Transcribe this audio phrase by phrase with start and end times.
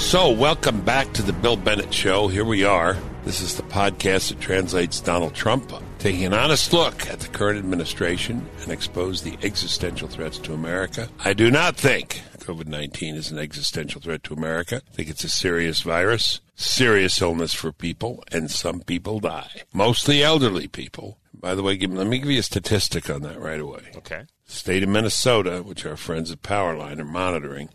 [0.00, 2.26] So, welcome back to the Bill Bennett Show.
[2.26, 2.96] Here we are.
[3.24, 7.58] This is the podcast that translates Donald Trump, taking an honest look at the current
[7.58, 11.08] administration and expose the existential threats to America.
[11.22, 14.82] I do not think COVID 19 is an existential threat to America.
[14.84, 19.62] I think it's a serious virus, serious illness for people, and some people die.
[19.72, 21.18] Mostly elderly people.
[21.32, 23.92] By the way, give, let me give you a statistic on that right away.
[23.96, 24.24] Okay.
[24.46, 27.68] State of Minnesota, which our friends at Powerline are monitoring,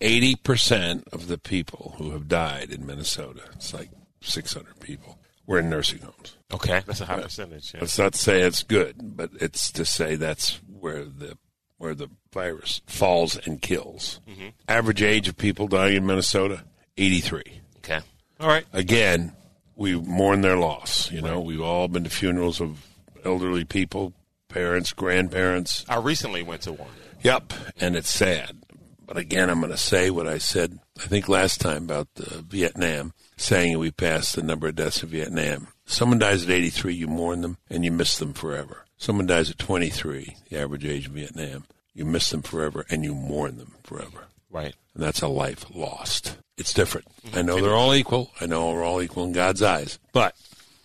[0.00, 5.70] 80% of the people who have died in Minnesota, it's like 600 people, were in
[5.70, 6.36] nursing homes.
[6.52, 6.82] Okay.
[6.86, 7.74] That's a high percentage.
[7.74, 7.80] Yeah.
[7.80, 11.36] Let's not say it's good, but it's to say that's where the
[11.78, 14.20] where the virus falls and kills.
[14.28, 14.48] Mm-hmm.
[14.68, 16.64] Average age of people dying in Minnesota,
[16.96, 17.42] 83.
[17.78, 18.00] Okay.
[18.40, 18.64] All right.
[18.72, 19.34] Again,
[19.76, 21.10] we mourn their loss.
[21.10, 22.86] You know, we've all been to funerals of
[23.24, 24.12] elderly people,
[24.48, 25.84] parents, grandparents.
[25.88, 26.88] I recently went to one.
[27.22, 28.63] Yep, and it's sad.
[29.06, 32.40] But again, I'm going to say what I said, I think last time about uh,
[32.40, 35.68] Vietnam, saying we passed the number of deaths in Vietnam.
[35.86, 38.84] Someone dies at 83, you mourn them, and you miss them forever.
[38.96, 41.64] Someone dies at 23, the average age of Vietnam.
[41.92, 44.26] You miss them forever, and you mourn them forever.
[44.50, 44.74] Right.
[44.94, 46.38] And that's a life lost.
[46.56, 47.06] It's different.
[47.34, 48.30] I know they're all equal.
[48.40, 49.98] I know we're all equal in God's eyes.
[50.12, 50.36] But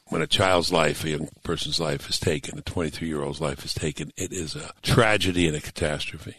[0.08, 3.63] when a child's life, a young person's life is taken, a 23 year old's life
[3.63, 6.36] is taken, it is a tragedy and a catastrophe.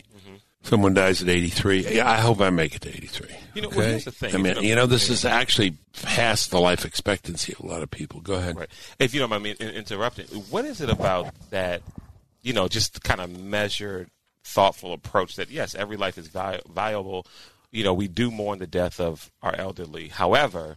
[0.62, 1.97] Someone dies at 83.
[1.97, 3.28] Yeah, I hope I make it to 83.
[3.55, 4.34] You know, well, here's the thing.
[4.34, 7.83] I mean, you you know, this is actually past the life expectancy of a lot
[7.83, 8.20] of people.
[8.20, 8.56] Go ahead.
[8.56, 8.69] Right.
[8.98, 11.83] If you don't mind me interrupting, what is it about that,
[12.42, 14.11] you know, just kind of measured,
[14.44, 17.27] thoughtful approach that, yes, every life is vi- viable.
[17.72, 20.08] You know, we do mourn the death of our elderly.
[20.08, 20.77] However,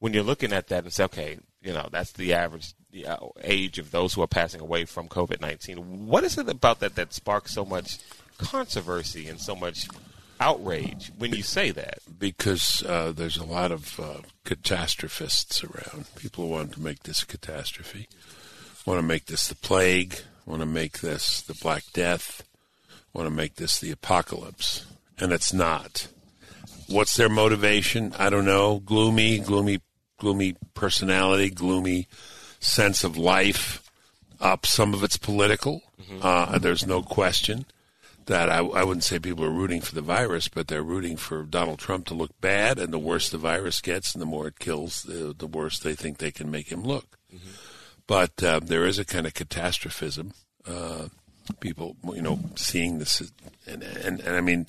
[0.00, 3.78] when you're looking at that and say, okay, you know, that's the average yeah, age
[3.78, 7.14] of those who are passing away from COVID 19, what is it about that that
[7.14, 7.98] sparks so much
[8.38, 9.88] controversy and so much
[10.40, 11.98] outrage when you say that?
[12.18, 16.06] because uh, there's a lot of uh, catastrophists around.
[16.16, 18.08] People want to make this a catastrophe,
[18.86, 22.42] want to make this the plague, want to make this the Black Death,
[23.12, 24.86] want to make this the apocalypse,
[25.18, 26.08] and it's not.
[26.88, 28.14] What's their motivation?
[28.18, 28.80] I don't know.
[28.80, 29.80] Gloomy, gloomy,
[30.18, 32.08] gloomy personality, gloomy
[32.58, 33.82] sense of life.
[34.40, 35.82] Up, some of it's political.
[36.20, 37.66] Uh, there's no question
[38.26, 41.42] that I, I wouldn't say people are rooting for the virus, but they're rooting for
[41.42, 42.78] Donald Trump to look bad.
[42.78, 45.94] And the worse the virus gets, and the more it kills, the, the worse they
[45.94, 47.18] think they can make him look.
[48.06, 50.32] But uh, there is a kind of catastrophism.
[50.66, 51.08] Uh,
[51.60, 53.20] people, you know, seeing this,
[53.66, 54.66] and, and and I mean,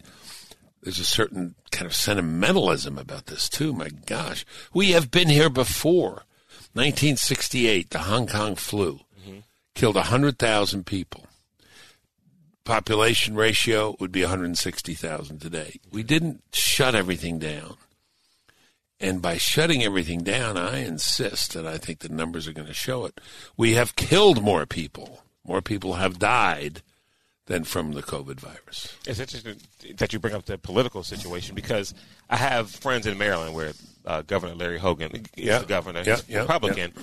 [0.81, 3.73] there's a certain kind of sentimentalism about this too.
[3.73, 6.23] My gosh, we have been here before.
[6.73, 8.99] 1968, the Hong Kong flu
[9.75, 11.27] killed 100,000 people
[12.65, 15.79] population ratio would be 160,000 today.
[15.91, 17.75] We didn't shut everything down.
[18.99, 22.73] And by shutting everything down, I insist, and I think the numbers are going to
[22.73, 23.19] show it,
[23.57, 25.21] we have killed more people.
[25.45, 26.81] More people have died
[27.45, 28.95] than from the COVID virus.
[29.05, 29.57] It's interesting
[29.97, 31.93] that you bring up the political situation because
[32.29, 33.73] I have friends in Maryland where
[34.05, 35.59] uh, Governor Larry Hogan is Yeah.
[35.59, 36.93] the governor, Yeah, he's yeah, Republican,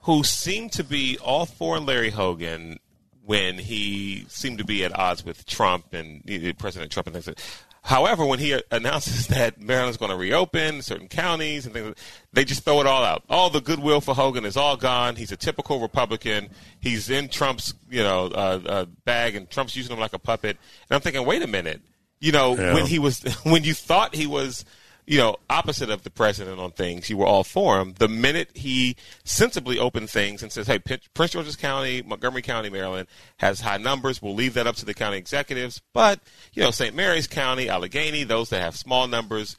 [0.00, 2.78] who seem to be all for Larry Hogan
[3.24, 6.22] when he seemed to be at odds with Trump and
[6.58, 7.26] President Trump and things.
[7.26, 7.44] Like that.
[7.82, 11.94] However, when he announces that Maryland's going to reopen certain counties and things,
[12.32, 13.24] they just throw it all out.
[13.28, 15.16] All the goodwill for Hogan is all gone.
[15.16, 16.48] He's a typical Republican.
[16.80, 20.56] He's in Trump's, you know, uh, uh, bag, and Trump's using him like a puppet.
[20.88, 21.82] And I'm thinking, wait a minute.
[22.20, 22.72] You know, Yeah.
[22.72, 24.64] when he was, when you thought he was,
[25.06, 27.94] you know, opposite of the president on things, you were all for him.
[27.98, 33.06] The minute he sensibly opened things and says, "Hey, Prince George's County, Montgomery County, Maryland
[33.38, 34.22] has high numbers.
[34.22, 36.20] We'll leave that up to the county executives." But
[36.54, 36.94] you know, St.
[36.94, 39.56] Mary's County, Allegany, those that have small numbers,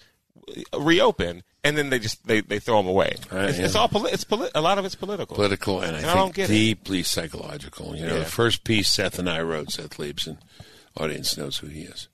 [0.78, 3.16] reopen, and then they just they, they throw them away.
[3.32, 3.66] Uh, it's, yeah.
[3.66, 5.36] it's all poli- it's poli- a lot of it's political.
[5.36, 6.54] Political and I And I don't think get it.
[6.54, 7.96] deeply psychological.
[7.96, 8.20] You know, Yeah.
[8.20, 10.38] the first piece Seth and I wrote, Seth Leibsohn,
[10.98, 12.08] audience knows who he is.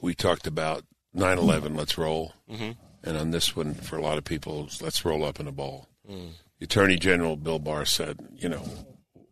[0.00, 0.84] We talked about
[1.14, 2.32] 9 11, let's roll.
[2.50, 2.72] Mm-hmm.
[3.04, 5.88] And on this one, for a lot of people, let's roll up in a ball.
[6.10, 6.30] Mm.
[6.60, 8.64] Attorney General Bill Barr said, you know,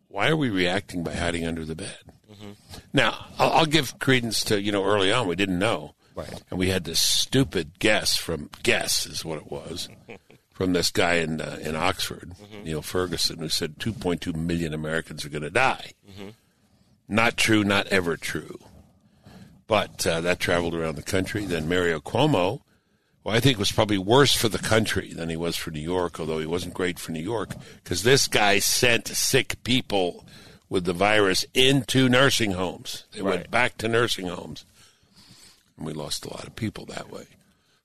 [0.07, 1.97] why are we reacting by hiding under the bed?
[2.31, 2.51] Mm-hmm.
[2.93, 5.95] Now, I'll, I'll give credence to, you know, early on, we didn't know.
[6.15, 6.43] Right.
[6.51, 9.89] And we had this stupid guess from, guess is what it was,
[10.53, 12.33] from this guy in, uh, in Oxford,
[12.63, 15.93] Neil Ferguson, who said 2.2 million Americans are going to die.
[17.07, 18.59] Not true, not ever true.
[19.67, 21.45] But uh, that traveled around the country.
[21.45, 22.61] Then Mario Cuomo,
[23.23, 26.19] who I think was probably worse for the country than he was for New York,
[26.19, 30.25] although he wasn't great for New York, because this guy sent sick people
[30.69, 33.05] with the virus into nursing homes.
[33.13, 34.65] They went back to nursing homes.
[35.77, 37.25] And we lost a lot of people that way.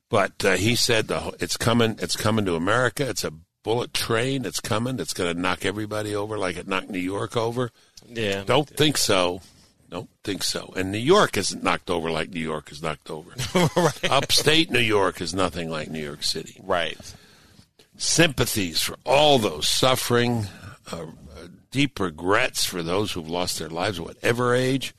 [0.09, 1.97] But uh, he said the, it's coming.
[2.01, 3.09] It's coming to America.
[3.09, 3.33] It's a
[3.63, 4.47] bullet train.
[4.47, 4.99] It's coming.
[4.99, 7.71] It's going to knock everybody over like it knocked New York over.
[8.09, 8.45] Yeah.
[8.45, 9.43] Don't think so.
[9.91, 10.73] Don't think so.
[10.77, 13.31] And New York isn't knocked over like New York is knocked over.
[13.77, 14.11] right.
[14.11, 16.61] Upstate New York is nothing like New York City.
[16.63, 16.99] Right.
[17.97, 20.47] Sympathies for all those suffering,
[20.93, 24.95] uh, uh, deep regrets for those who've lost their lives at whatever age.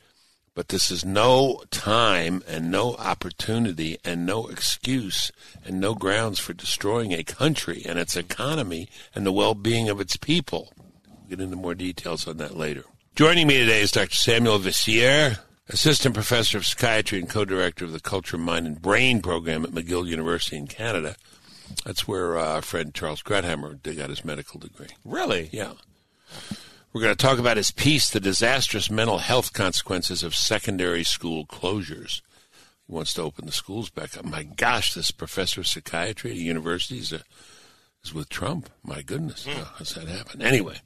[0.56, 5.31] But this is no time and no opportunity and no excuse
[5.63, 10.01] and no grounds for destroying a country and its economy and the well being of
[10.01, 10.74] its people.
[11.07, 12.83] We'll get into more details on that later.
[13.19, 14.16] Joining me today is Dr.
[14.16, 19.66] Samuel Veissiere, Assistant Professor of Psychiatry and Co-Director of the Culture, Mind, and Brain Program
[19.66, 21.18] at McGill University in Canada.
[21.83, 24.88] That's where uh, our friend Charles Krauthammer got his medical degree.
[25.04, 25.50] Really?
[25.51, 25.74] Yeah.
[26.94, 31.45] We're going to talk about his piece, The Disastrous Mental Health Consequences of Secondary School
[31.45, 32.21] Closures.
[32.88, 34.24] He wants to open the schools back up.
[34.24, 37.24] My gosh, this professor of psychiatry at a university is, a,
[38.01, 38.69] is with Trump.
[38.81, 39.60] My goodness, Hmm.
[39.60, 40.42] how does that happen?
[40.42, 40.77] Anyway,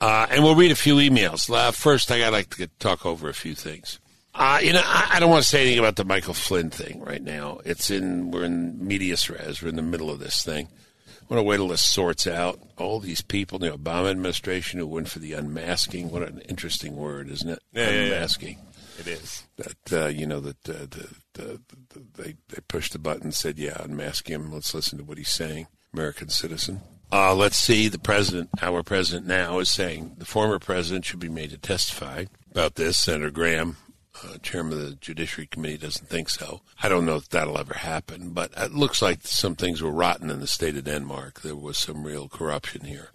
[0.00, 1.52] uh, and we'll read a few emails.
[1.52, 3.98] Uh, first, I got like to get, talk over a few things.
[4.34, 7.00] Uh, you know, I, I don't want to say anything about the Michael Flynn thing
[7.00, 7.58] right now.
[7.64, 9.60] It's in we're in medias res.
[9.62, 10.68] We're in the middle of this thing.
[11.08, 12.60] I want to wait till this sorts out.
[12.78, 16.10] All these people, in the Obama administration, who went for the unmasking.
[16.10, 17.58] What an interesting word, isn't it?
[17.72, 18.02] Yeah, yeah, yeah.
[18.04, 18.58] unmasking.
[18.98, 19.44] It is.
[19.56, 21.60] That uh, you know that uh, the, the,
[21.90, 24.52] the, they they pushed the button, and said, "Yeah, unmask him.
[24.52, 26.80] Let's listen to what he's saying." American citizen.
[27.10, 27.88] Uh, let's see.
[27.88, 32.26] The president, our president now, is saying the former president should be made to testify
[32.50, 32.98] about this.
[32.98, 33.78] Senator Graham,
[34.22, 36.60] uh, chairman of the Judiciary Committee, doesn't think so.
[36.82, 40.28] I don't know if that'll ever happen, but it looks like some things were rotten
[40.30, 41.40] in the state of Denmark.
[41.40, 43.08] There was some real corruption here.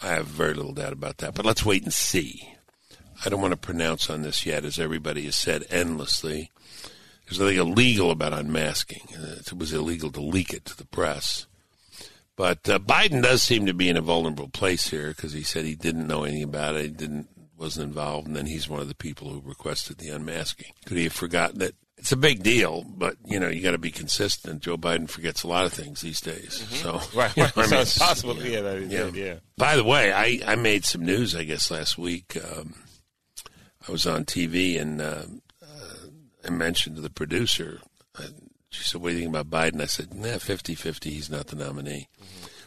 [0.00, 2.56] I have very little doubt about that, but let's wait and see.
[3.24, 6.50] I don't want to pronounce on this yet, as everybody has said endlessly.
[7.26, 9.02] There's nothing illegal about unmasking.
[9.16, 11.46] Uh, It was illegal to leak it to the press.
[12.36, 15.64] But uh, Biden does seem to be in a vulnerable place here because he said
[15.64, 17.28] he didn't know anything about it, he didn't
[17.62, 20.72] wasn't involved, and then he's one of the people who requested the unmasking.
[20.84, 21.76] Could he have forgotten it?
[21.96, 24.62] It's a big deal, but you know you got to be consistent.
[24.62, 27.30] Joe Biden forgets a lot of things these days, so Right.
[27.36, 27.68] you know, right.
[27.68, 28.36] I mean, it's possible.
[28.42, 28.62] Yeah.
[28.62, 29.10] That yeah.
[29.14, 29.34] yeah.
[29.56, 32.36] By the way, I, I made some news, I guess, last week.
[32.36, 32.74] Um,
[33.86, 35.22] I was on TV and uh,
[35.62, 35.94] uh,
[36.44, 37.80] I mentioned to the producer,
[38.18, 38.24] uh,
[38.72, 39.80] she said, What do you think about Biden?
[39.80, 42.08] I said, Nah, 50 50, he's not the nominee.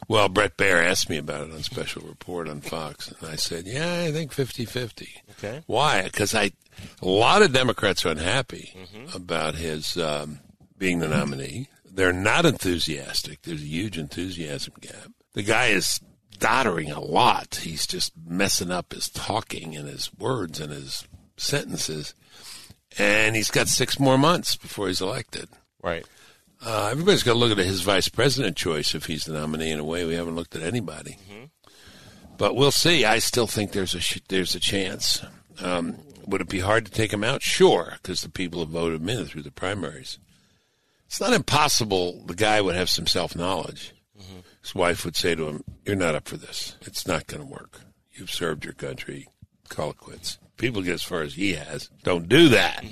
[0.07, 3.65] Well, Bret Baier asked me about it on Special Report on Fox, and I said,
[3.65, 5.09] Yeah, I think 50 50.
[5.31, 5.63] Okay.
[5.65, 6.03] Why?
[6.03, 6.51] Because I,
[7.01, 8.73] a lot of Democrats are unhappy
[9.15, 10.39] about his um,
[10.77, 11.67] being the nominee.
[11.89, 13.41] They're not enthusiastic.
[13.41, 15.11] There's a huge enthusiasm gap.
[15.33, 15.99] The guy is
[16.37, 17.55] doddering a lot.
[17.63, 21.07] He's just messing up his talking and his words and his
[21.37, 22.13] sentences.
[22.97, 25.49] And he's got six more months before he's elected.
[25.85, 26.03] Right.
[26.65, 29.69] Uh, everybody's got to look at his vice president choice if he's the nominee.
[29.69, 31.17] In a way, we haven't looked at anybody,
[32.39, 33.05] but we'll see.
[33.05, 35.23] I still think there's a sh- there's a chance.
[35.61, 37.43] Um, would it be hard to take him out?
[37.43, 40.17] Sure, because the people have voted him in through the primaries.
[41.05, 42.23] It's not impossible.
[42.25, 43.93] The guy would have some self knowledge.
[44.63, 46.77] His wife would say to him, "You're not up for this.
[46.81, 47.81] It's not going to work.
[48.13, 49.27] You've served your country.
[49.69, 51.89] Call it quits." People get as far as he has.
[52.03, 52.83] Don't do that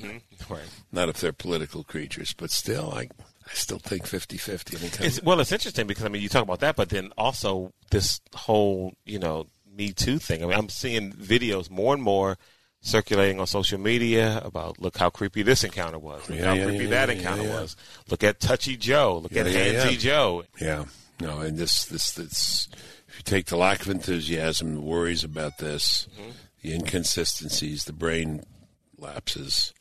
[0.49, 0.61] Right.
[0.91, 3.01] not if they're political creatures, but still, I,
[3.45, 4.75] I still think 50-50.
[4.75, 7.71] I think well, it's interesting because I mean, you talk about that, but then also
[7.91, 10.43] this whole you know Me Too thing.
[10.43, 12.37] I mean, I'm seeing videos more and more
[12.81, 16.65] circulating on social media about look how creepy this encounter was, look Yeah, how yeah,
[16.65, 17.61] creepy yeah, that yeah, encounter yeah.
[17.61, 17.75] was.
[18.09, 19.19] Look at Touchy Joe.
[19.23, 19.97] Look at Yeah, yeah, Handsy yeah.
[19.97, 20.43] Joe.
[20.59, 20.85] yeah,
[21.21, 22.67] no, and this, this, this,
[23.07, 26.31] if you take the lack of enthusiasm, the worries about this, Mm-hmm.
[26.63, 28.43] The inconsistencies, the brain
[28.97, 29.73] lapses,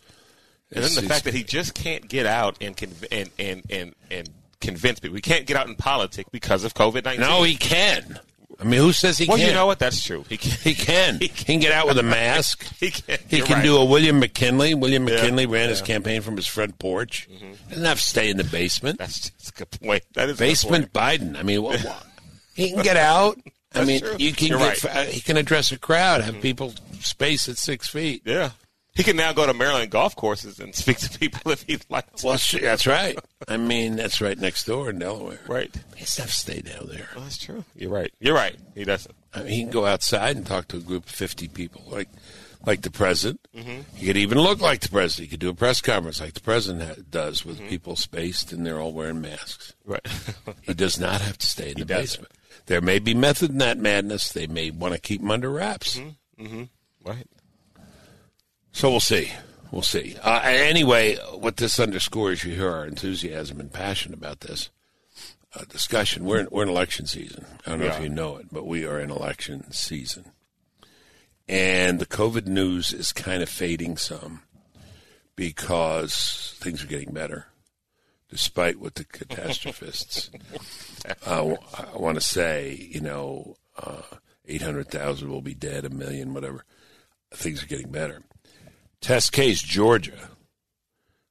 [0.70, 3.94] And then the fact that he just can't get out and conv- and, and, and,
[4.10, 4.28] and
[4.60, 5.14] convince people.
[5.14, 7.20] We can't get out in politics because of COVID nineteen.
[7.20, 8.18] no, he can.
[8.60, 9.48] I mean, who says he well, can't?
[9.48, 9.78] you know what?
[9.78, 10.24] That's true.
[10.28, 10.58] He can.
[10.62, 11.18] He can.
[11.20, 12.64] He can get out with a mask.
[12.78, 13.18] He can.
[13.28, 13.64] He You're can right.
[13.64, 14.74] do a William McKinley.
[14.74, 17.28] William Yeah, McKinley ran his campaign from his front porch.
[17.32, 17.52] Mm-hmm.
[17.70, 18.98] Doesn't have to stay in the basement.
[18.98, 20.02] That's just a good point.
[20.14, 21.36] That is basement Biden.
[21.36, 22.06] I mean, what, what?
[22.54, 23.38] he can get out.
[23.74, 24.16] I mean, true.
[24.18, 24.96] you can You're get, right.
[24.96, 28.22] uh, he can address a crowd, have people space at six feet.
[28.24, 28.50] Yeah.
[28.94, 32.14] He can now go to Maryland golf courses and speak to people if he'd like
[32.16, 32.26] to.
[32.26, 33.18] Well, that's right.
[33.48, 35.38] I mean, that's right next door in Delaware.
[35.48, 35.74] right.
[35.96, 37.08] He doesn't to stay down there.
[37.14, 37.64] Well, that's true.
[37.74, 38.12] You're right.
[38.20, 38.56] You're right.
[38.74, 39.14] He doesn't.
[39.34, 42.08] I mean, he can go outside and talk to a group of fifty people, like
[42.66, 43.40] like the president.
[43.56, 43.80] Mm-hmm.
[43.96, 45.30] He could even look like the president.
[45.30, 48.66] He could do a press conference like the president ha- does, with people spaced and
[48.66, 49.72] they're all wearing masks.
[49.86, 50.06] Right.
[50.62, 52.02] He does not have to stay in the doesn't.
[52.22, 52.32] basement.
[52.66, 54.32] There may be method in that madness.
[54.32, 56.00] They may want to keep them under wraps.
[57.04, 57.26] right.
[58.72, 59.30] So we'll see.
[59.70, 60.16] we'll see.
[60.22, 64.70] Uh, anyway, what this underscores, you hear our enthusiasm and passion about this
[65.54, 66.24] uh, discussion.
[66.24, 67.44] We're in, we're in election season.
[67.66, 67.96] I don't know Yeah.
[67.96, 70.32] if you know it, but we are in election season.
[71.48, 74.42] And the COVID news is kind of fading some
[75.36, 77.46] because things are getting better,
[78.32, 80.30] despite what the catastrophists
[81.26, 82.88] uh, I want to say.
[82.90, 84.00] You know, uh,
[84.46, 86.64] 800,000 will be dead, a million, whatever.
[87.34, 88.22] Things are getting better.
[89.02, 90.30] Test case, Georgia,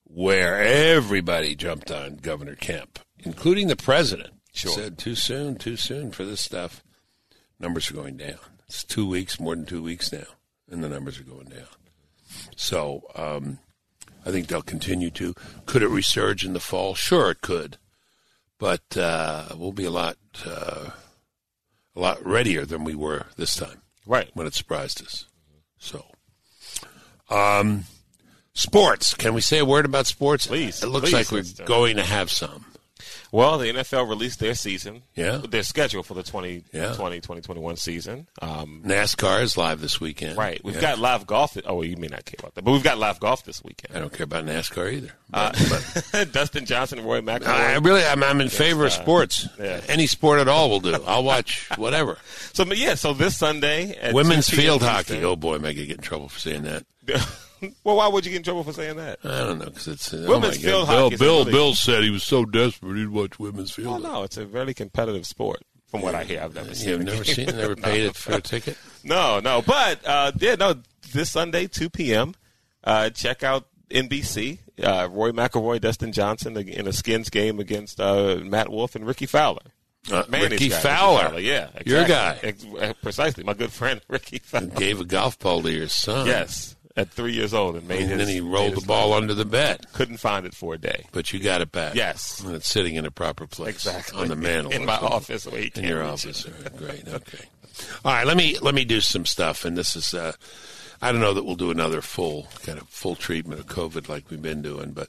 [0.04, 4.36] where everybody jumped on Governor Kemp, including the president.
[4.54, 4.72] Sure.
[4.72, 6.84] Said too soon, too soon for this stuff.
[7.60, 8.38] Numbers are going down.
[8.68, 10.28] It's two weeks, more than two weeks now,
[10.70, 11.68] and the numbers are going down.
[12.56, 13.58] So um,
[14.26, 15.34] I think they'll continue to.
[15.66, 16.94] Could it resurge in the fall?
[16.96, 17.78] Sure, it could,
[18.60, 20.92] but uh, we'll be a lot, uh,
[21.96, 24.30] a lot readier than we were this time Right.
[24.34, 25.26] when it surprised us.
[25.80, 26.06] So,
[27.30, 27.86] um,
[28.54, 29.14] sports.
[29.14, 30.48] Can we say a word about sports?
[30.48, 31.68] Please, It looks please, like we're let's do it.
[31.68, 32.66] going to have some.
[33.32, 35.04] Well, the NFL released their season.
[35.16, 35.38] Yeah.
[35.38, 36.90] Their schedule for the 2020, Yeah.
[36.94, 38.28] 2021 season.
[38.42, 40.38] Um, NASCAR is live this weekend.
[40.38, 40.62] right.
[40.64, 40.82] We've Yeah.
[40.82, 41.58] got live golf.
[41.66, 43.96] Oh, you may not care about that, but we've got live golf this weekend.
[43.96, 45.12] I don't care about NASCAR either.
[45.34, 47.48] Uh, But, but Dustin Johnson Roy McIlroy.
[47.48, 49.48] I really, I'm, I'm in favor of sports.
[49.60, 49.82] yeah.
[49.88, 50.94] Any sport at all will do.
[51.08, 52.18] I'll watch whatever.
[52.54, 55.24] so but yeah, so this Sunday at Women's field hockey.
[55.24, 56.86] Oh boy, I gonna get in trouble for saying that?
[57.84, 59.20] well, why would you get in trouble for saying that?
[59.24, 62.04] I don't know because it's uh, Women's oh field hockey Bill, Bill, really- Bill said
[62.04, 64.02] he was so desperate he'd watch women's Oh field.
[64.04, 64.14] hockey.
[64.14, 65.62] no, it's a very competitive sport.
[65.88, 66.90] From what I hear, I've never seen.
[66.90, 68.78] You've never seen, never paid it for a ticket.
[69.04, 70.76] No, no, but uh, yeah, no.
[71.12, 72.36] This Sunday, two p.m.
[72.84, 74.60] Uh, check out NBC.
[74.82, 79.26] Uh, Roy McIlroy, Dustin Johnson in a Skins game against uh, Matt Wolff and Rickie
[79.26, 79.62] Fowler.
[80.12, 81.40] Uh, Rickie guy, Fowler.
[81.40, 82.50] yeah, Your exactly.
[82.50, 83.44] Ex- uh, precisely.
[83.44, 84.68] My good friend Rickie Fowler.
[84.68, 86.26] gave a golf ball to your son.
[86.26, 88.18] Yes, at three years old, and made And his.
[88.20, 91.06] then he rolled the ball under the bed, Couldn't find it for a day.
[91.12, 91.96] but you got it back.
[91.96, 92.40] Yes.
[92.42, 93.76] And it's sitting in a proper place.
[93.76, 94.72] Exactly On the mantle.
[94.72, 95.14] in my something.
[95.14, 95.46] office.
[95.46, 96.46] Where he In your office.
[96.78, 97.04] Great.
[97.08, 97.46] Okay.
[98.06, 98.28] All right.
[98.28, 100.14] Let me let me do some stuff, and this is.
[100.14, 100.34] Uh,
[101.02, 104.30] I don't know that we'll do another full kind of full treatment of COVID like
[104.30, 105.08] we've been doing, but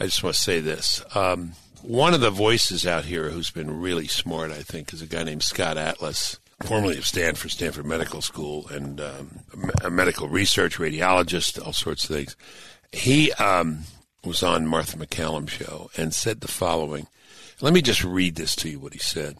[0.00, 1.04] I just want to say this.
[1.14, 5.06] Um, one of the voices out here who's been really smart, I think, is a
[5.06, 9.40] guy named Scott Atlas, formerly of Stanford, Stanford Medical School, and um,
[9.82, 12.36] a medical research radiologist, all sorts of things.
[12.92, 13.80] He um,
[14.24, 17.06] was on Martha MacCallum show and said the following.
[17.60, 18.78] Let me just read this to you.
[18.78, 19.38] What he said.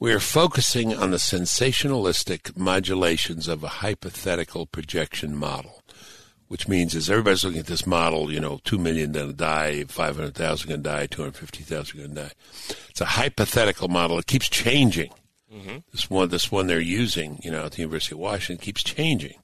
[0.00, 5.82] We are focusing on the sensationalistic modulations of a hypothetical projection model,
[6.46, 9.82] which means as everybody's looking at this model, you know, 2 million going to die,
[9.82, 12.30] 500,000 going to die, 250,000 going to die.
[12.90, 14.20] It's a hypothetical model.
[14.20, 15.10] It keeps changing.
[15.52, 15.78] Mm-hmm.
[15.92, 19.38] This one, this one they're using, you know, at the University of Washington keeps changing.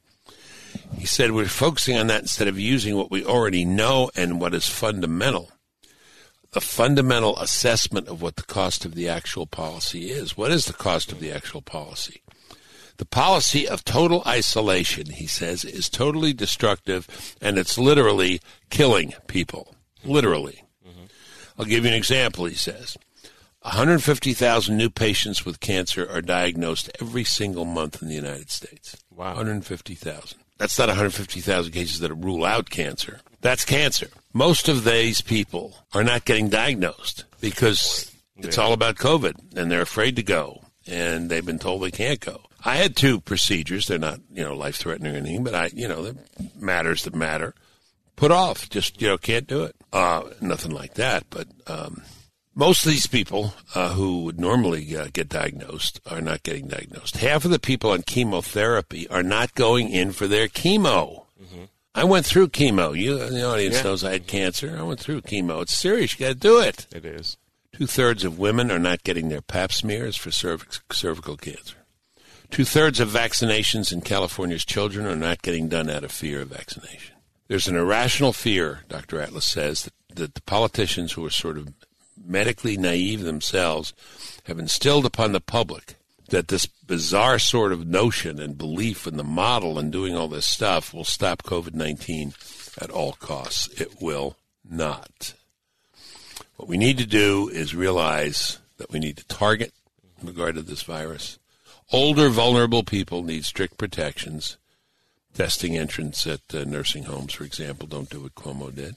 [0.99, 4.55] He said we're focusing on that instead of using what we already know and what
[4.55, 5.51] is fundamental
[6.55, 10.37] the fundamental assessment of what the cost of the actual policy is.
[10.37, 12.23] What is the cost of the actual policy?
[12.97, 19.75] The policy of total isolation, he says, is totally destructive and it's literally killing people.
[20.05, 20.63] Literally.
[20.87, 21.05] Mm-hmm.
[21.59, 22.97] I'll give you an example, he says.
[23.65, 28.97] 150,000 new patients with cancer are diagnosed every single month in the United States.
[29.11, 29.29] Wow.
[29.37, 30.39] 150,000.
[30.59, 33.21] That's not 150,000 cases that rule out cancer.
[33.41, 34.09] That's cancer.
[34.35, 39.81] Most of these people are not getting diagnosed because it's all about COVID and they're
[39.81, 42.43] afraid to go and they've been told they can't go.
[42.65, 43.87] I had two procedures.
[43.87, 46.15] They're not, you know, life threatening or anything, but I, you know, they're
[46.59, 47.55] matters that matter.
[48.17, 48.69] Put off.
[48.69, 49.75] Just, you know, can't do it.
[49.93, 51.25] Uh, nothing like that.
[51.31, 52.03] But, um,
[52.55, 57.17] most of these people uh, who would normally uh, get diagnosed are not getting diagnosed.
[57.17, 61.23] Half of the people on chemotherapy are not going in for their chemo.
[61.97, 62.99] I went through chemo.
[62.99, 63.83] You, the audience Yeah.
[63.83, 64.77] knows I had cancer.
[64.77, 65.63] I went through chemo.
[65.63, 66.19] It's serious.
[66.19, 66.87] You got to do it.
[66.93, 67.37] It is.
[67.73, 71.77] Two thirds of women are not getting their pap smears for cervix, cervical cancer.
[72.51, 76.49] Two thirds of vaccinations in California's children are not getting done out of fear of
[76.49, 77.15] vaccination.
[77.49, 79.21] There's an irrational fear, Dr.
[79.21, 81.69] Atlas says, that, that the politicians who are sort of
[82.25, 83.93] medically naive themselves
[84.45, 85.97] have instilled upon the public
[86.29, 90.47] that this bizarre sort of notion and belief in the model and doing all this
[90.47, 92.35] stuff will stop COVID 19
[92.81, 93.69] at all costs.
[93.81, 94.37] It will
[94.69, 95.35] not.
[96.57, 99.73] What we need to do is realize that we need to target
[100.21, 101.39] in regard to this virus.
[101.93, 104.57] Older, vulnerable people need strict protections.
[105.35, 108.95] Testing entrance at uh, nursing homes, for example, don't do what Cuomo did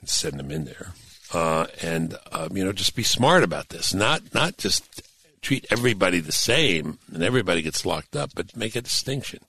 [0.00, 0.92] and send them in there.
[1.34, 3.92] Uh, and um, you know, just be smart about this.
[3.92, 5.02] Not not just
[5.42, 9.40] treat everybody the same and everybody gets locked up, but make a distinction.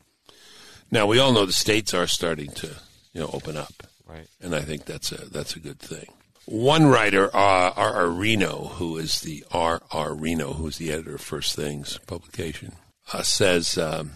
[0.92, 2.76] Now we all know the states are starting to
[3.16, 3.74] you know, open up.
[4.06, 4.28] Right.
[4.42, 6.08] And I think that's a that's a good thing.
[6.46, 7.94] One writer, uh, R.
[7.94, 8.08] R.
[8.10, 9.82] Reno, who is the R.
[9.92, 10.14] R.
[10.14, 12.74] Reno, who's the editor of First Things publication,
[13.14, 14.12] uh, says um,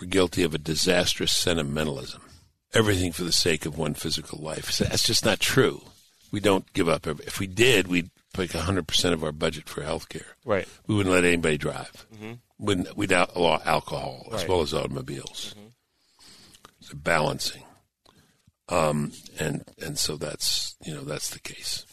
[0.00, 2.22] we're guilty of a disastrous sentimentalism.
[2.74, 4.70] Everything for the sake of one physical life.
[4.72, 5.82] So that's just not true.
[6.30, 7.06] We don't give up.
[7.06, 10.36] If we did, we'd pick 100% of our budget for health care.
[10.44, 10.68] Right.
[10.86, 12.06] We wouldn't let anybody drive.
[12.14, 12.32] Mm-hmm.
[12.58, 14.48] Wouldn't, we'd outlaw alcohol as Right.
[14.48, 15.54] well as automobiles.
[16.80, 17.62] It's a balancing.
[18.68, 21.86] Um, and, and so that's, you know, that's the case.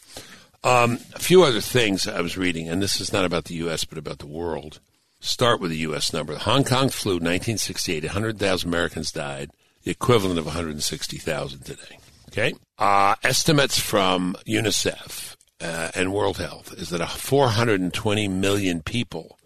[0.62, 3.84] Um, a few other things I was reading, and this is not about the U.S.,
[3.84, 4.80] but about the world.
[5.20, 6.12] Start with the U.S.
[6.12, 6.34] number.
[6.34, 9.50] The Hong Kong flu, 1968, 100,000 Americans died,
[9.84, 11.98] the equivalent of 160,000 today.
[12.28, 12.54] Okay?
[12.78, 19.38] Uh, estimates from UNICEF uh, and World Health is that 420 million people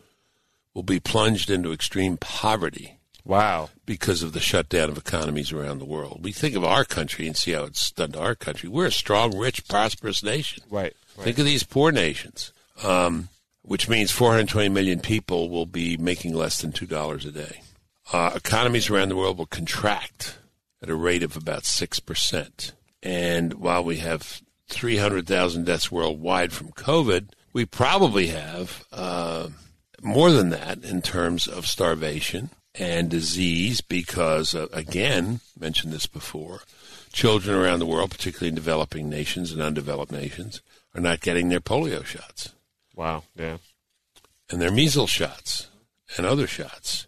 [0.74, 3.70] will be plunged into extreme poverty Wow.
[3.86, 6.20] because of the shutdown of economies around the world.
[6.24, 8.68] We think of our country and see how it's done to our country.
[8.68, 10.64] We're a strong, rich, prosperous nation.
[10.68, 10.94] Right.
[11.16, 11.24] Right.
[11.24, 13.28] Think of these poor nations, um,
[13.62, 17.60] which means 420 million people will be making less than $2 a day.
[18.12, 20.38] Uh, economies around the world will contract
[20.82, 22.72] at a rate of about 6%.
[23.02, 29.48] And while we have 300,000 deaths worldwide from COVID, we probably have uh,
[30.02, 36.60] more than that in terms of starvation and disease because, uh, again, mentioned this before,
[37.12, 40.60] children around the world, particularly in developing nations and undeveloped nations,
[40.94, 42.50] are not getting their polio shots
[42.94, 43.24] Wow.
[43.36, 43.58] Yeah.
[44.50, 45.68] and their measles shots
[46.16, 47.06] and other shots.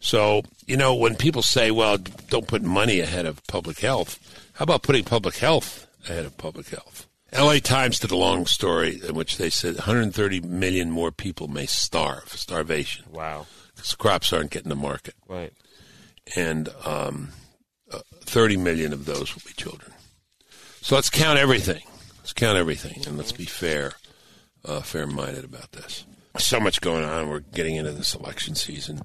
[0.00, 4.18] So, you know, when people say, well, don't put money ahead of public health,
[4.60, 7.06] how about putting public health ahead of public health?
[7.32, 11.64] LA Times did a long story in which they said 130 million more people may
[11.64, 13.46] starve, starvation, Wow.
[13.74, 15.14] because crops aren't getting to market.
[15.26, 15.54] Right.
[16.36, 17.30] And um,
[17.90, 19.92] uh, 30 million of those will be children.
[20.82, 21.82] So let's count everything.
[22.18, 23.94] Let's count everything, and let's be fair,
[24.66, 26.04] uh, fair-minded about this.
[26.36, 27.30] So much going on.
[27.30, 29.00] We're getting into this election season,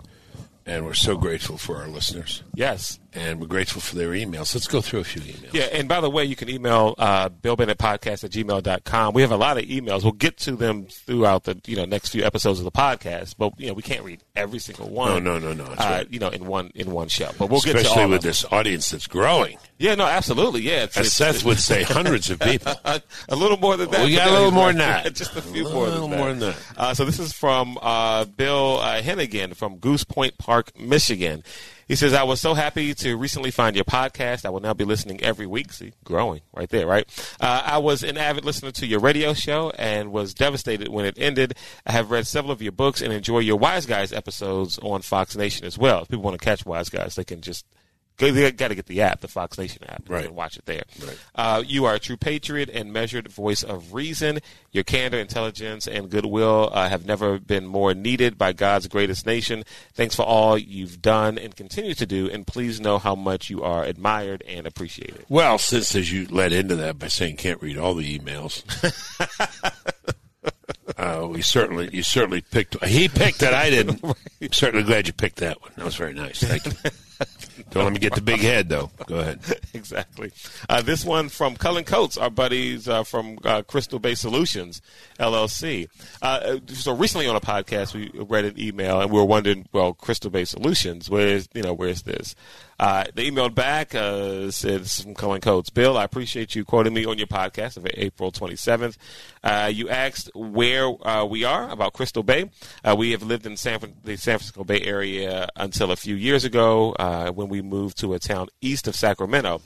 [0.66, 3.00] and we're so grateful for our listeners, Yes.
[3.16, 4.54] And we're grateful for their emails.
[4.54, 5.54] Let's go through a few emails.
[5.54, 9.14] Yeah, and by the way, you can email uh, billbennettpodcast at gmail.com.
[9.14, 10.04] We have a lot of emails.
[10.04, 13.58] We'll get to them throughout the you know next few episodes of the podcast, but
[13.60, 15.24] you know we can't read every single one.
[15.24, 15.72] No, no, no, no.
[15.72, 16.08] Uh, right.
[16.12, 18.24] you know, in one in one show, but we'll get to Especially all with of
[18.24, 18.30] them.
[18.30, 19.58] this audience that's growing.
[19.78, 20.62] Yeah, no, absolutely.
[20.62, 22.74] Yeah, it's, As it's- Seth would say, hundreds of people.
[22.86, 23.02] a,
[23.36, 24.06] little more than that.
[24.06, 25.14] We got a little more than that.
[25.16, 26.00] Just a few A more than that.
[26.00, 26.18] A little that.
[26.18, 26.58] more than that.
[26.78, 31.44] Uh, so this is from uh, Bill uh, Hennigan from Grosse Pointe Park, Michigan.
[31.88, 34.46] He says, I was so happy to recently find your podcast.
[34.46, 35.72] I will now be listening every week.
[35.72, 37.08] See, growing right there, right?
[37.40, 41.16] Uh, I was an avid listener to your radio show and was devastated when it
[41.20, 41.56] ended.
[41.86, 45.36] I have read several of your books and enjoy your Wise Guys episodes on Fox
[45.36, 46.02] Nation as well.
[46.02, 47.66] If people want to catch Wise Guys, they can just
[48.18, 50.26] they got to get the app, the Fox Nation app, Right.
[50.26, 50.84] and watch it there.
[51.06, 51.18] Right.
[51.36, 54.40] Uh, you are a true patriot and measured voice of reason.
[54.72, 59.64] Your candor, intelligence, and goodwill uh, have never been more needed by God's greatest nation.
[59.94, 63.64] Thanks for all you've done and continue to do, and please know how much you
[63.64, 65.26] are admired and appreciated.
[65.30, 68.64] Well, since as you led into that by saying can't read all the emails,
[70.98, 72.84] uh, we certainly you certainly picked.
[72.86, 73.54] He picked it.
[73.54, 74.04] I didn't.
[74.42, 75.72] I'm certainly glad you picked that one.
[75.76, 76.42] That was very nice.
[76.44, 76.72] Thank you.
[77.72, 78.92] Don't let me get the big head though.
[79.06, 79.40] Go ahead.
[79.74, 80.32] exactly.
[80.70, 84.82] Uh, this one from Cullen Coates, our buddies uh, from uh, Crystal Bay Solutions
[85.20, 85.88] LLC.
[86.22, 89.94] Uh, so recently on a podcast, we read an email and we were wondering, well,
[89.94, 92.36] Crystal Bay Solutions, where's you know where's this?
[92.80, 95.70] Uh, they emailed back, uh, said from Cullen Coates.
[95.70, 98.98] Bill, I appreciate you quoting me on your podcast of April 27th.
[99.44, 102.50] Uh, you asked where uh, we are about Crystal Bay.
[102.84, 106.44] Uh, we have lived in San, the San Francisco Bay Area until a few years
[106.44, 109.62] ago uh, when we moved to a town east of Sacramento.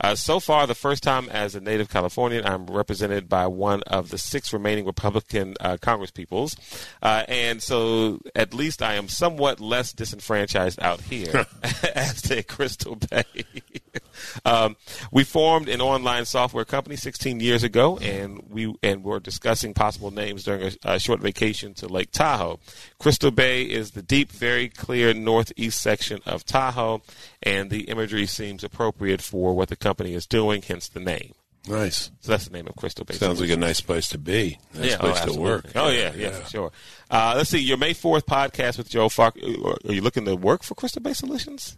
[0.00, 4.10] Uh, so far, the first time as a native Californian, I'm represented by one of
[4.10, 6.56] the six remaining Republican uh, Congresspeoples.
[7.02, 11.46] Uh, and so at least I am somewhat less disenfranchised out here
[11.94, 13.24] as to Crystal Bay.
[14.44, 14.76] Um,
[15.10, 20.10] we formed an online software company 16 years ago, and we and we're discussing possible
[20.10, 22.60] names during a, a short vacation to Lake Tahoe.
[22.98, 27.02] Crystal Bay is the deep, very clear northeast section of Tahoe,
[27.42, 31.34] and the imagery seems appropriate for what the company is doing, hence the name.
[31.68, 32.10] Nice.
[32.20, 33.14] So that's the name of Crystal Bay.
[33.14, 34.58] Sounds like a nice place to be.
[34.74, 35.66] Nice yeah, place oh, to work.
[35.74, 36.72] Oh yeah, yeah, for sure.
[37.10, 39.36] Uh, let's see, your May fourth podcast with Joe Fark.
[39.36, 41.76] Are you looking to work for Crystal Bay Solutions?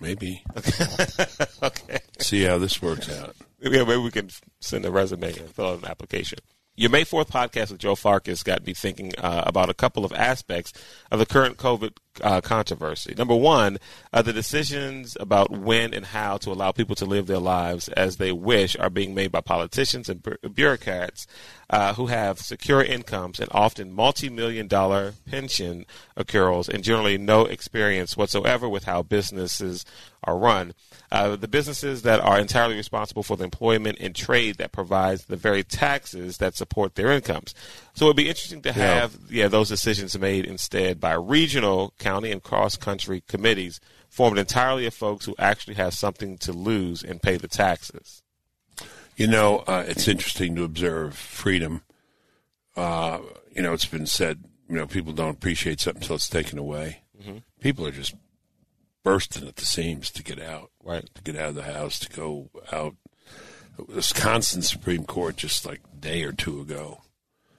[0.00, 0.42] Maybe.
[1.62, 1.98] okay.
[2.20, 3.34] See how this works out.
[3.60, 4.30] Yeah, maybe we can
[4.60, 6.38] send a resume and fill out an application.
[6.76, 10.12] Your May 4th podcast with Joe Farkas got me thinking uh, about a couple of
[10.12, 10.72] aspects
[11.10, 13.14] of the current COVID uh, controversy.
[13.16, 13.78] Number one,
[14.12, 18.16] uh, the decisions about when and how to allow people to live their lives as
[18.16, 20.22] they wish are being made by politicians and
[20.54, 21.26] bureaucrats
[21.70, 25.84] uh, who have secure incomes and often multi-million dollar pension
[26.16, 29.84] accruals and generally no experience whatsoever with how businesses
[30.24, 30.74] are run.
[31.10, 35.36] Uh, the businesses that are entirely responsible for the employment and trade that provides the
[35.36, 37.54] very taxes that support their incomes.
[37.98, 39.42] So it would be interesting to have yeah.
[39.42, 44.94] yeah those decisions made instead by regional, county, and cross country committees formed entirely of
[44.94, 48.22] folks who actually have something to lose and pay the taxes.
[49.16, 51.82] You know, uh, it's interesting to observe freedom.
[52.76, 53.18] Uh,
[53.50, 57.02] you know, it's been said, you know, people don't appreciate something until it's taken away.
[57.20, 57.38] Mm-hmm.
[57.58, 58.14] People are just
[59.02, 61.10] bursting at the seams to get out, right?
[61.16, 62.94] To get out of the house, to go out.
[63.88, 67.00] Wisconsin Supreme Court just like a day or two ago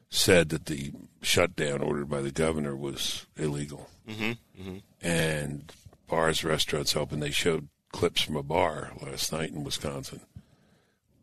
[0.10, 0.91] said that the
[1.22, 4.32] shutdown ordered by the governor was illegal, mm-hmm.
[4.62, 4.78] Mm-hmm.
[5.02, 5.72] and
[6.08, 7.19] bars, restaurants open.
[7.19, 10.22] They showed clips from a bar last night in Wisconsin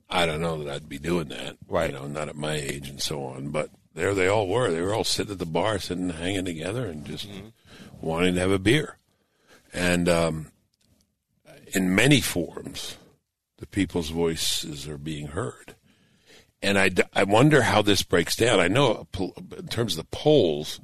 [0.09, 1.57] I don't know that I'd be doing that.
[1.69, 1.91] Right.
[1.91, 3.51] You know, not at my age and so on.
[3.51, 4.71] But there they all were.
[4.71, 7.49] They were all sitting at the bar, sitting, hanging together, and just mm-hmm.
[8.01, 8.99] wanting to have a beer.
[9.73, 10.53] And um,
[11.75, 12.97] in many forms,
[13.59, 15.75] the people's voices are being heard.
[16.63, 18.61] And I, I wonder how this breaks down.
[18.61, 19.07] I know
[19.57, 20.81] in terms of the polls,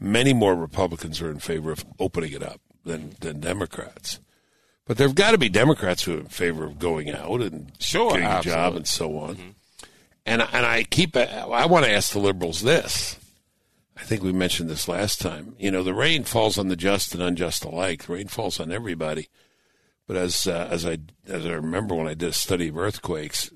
[0.00, 4.20] many more Republicans are in favor of opening it up than, than Democrats.
[4.86, 8.12] But there've got to be Democrats who are in favor of going out and sure,
[8.12, 8.50] getting absolutely.
[8.50, 9.36] a job and so on.
[9.36, 9.48] Mm-hmm.
[10.24, 13.18] And and I keep I want to ask the liberals this.
[13.96, 15.54] I think we mentioned this last time.
[15.58, 18.04] You know, the rain falls on the just and unjust alike.
[18.04, 19.28] The rain falls on everybody.
[20.06, 23.50] But as uh, as I as I remember when I did a study of earthquakes,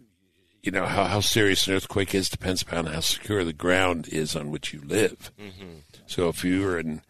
[0.66, 4.34] you know how how serious an earthquake is depends upon how secure the ground is
[4.34, 5.30] on which you live.
[5.40, 5.78] Mm-hmm.
[6.06, 7.02] So if you are in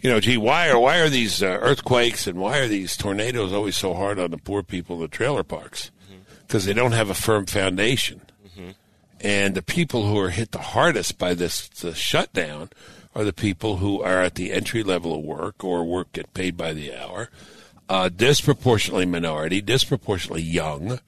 [0.00, 3.52] you know, gee, why are why are these uh, earthquakes and why are these tornadoes
[3.52, 5.90] always so hard on the poor people in the trailer parks?
[6.46, 6.68] Because mm-hmm.
[6.68, 8.70] they don't have a firm foundation, mm-hmm.
[9.20, 12.70] and the people who are hit the hardest by this shutdown
[13.14, 16.56] are the people who are at the entry level of work or work get paid
[16.56, 17.30] by the hour,
[17.88, 21.00] uh, disproportionately minority, disproportionately young,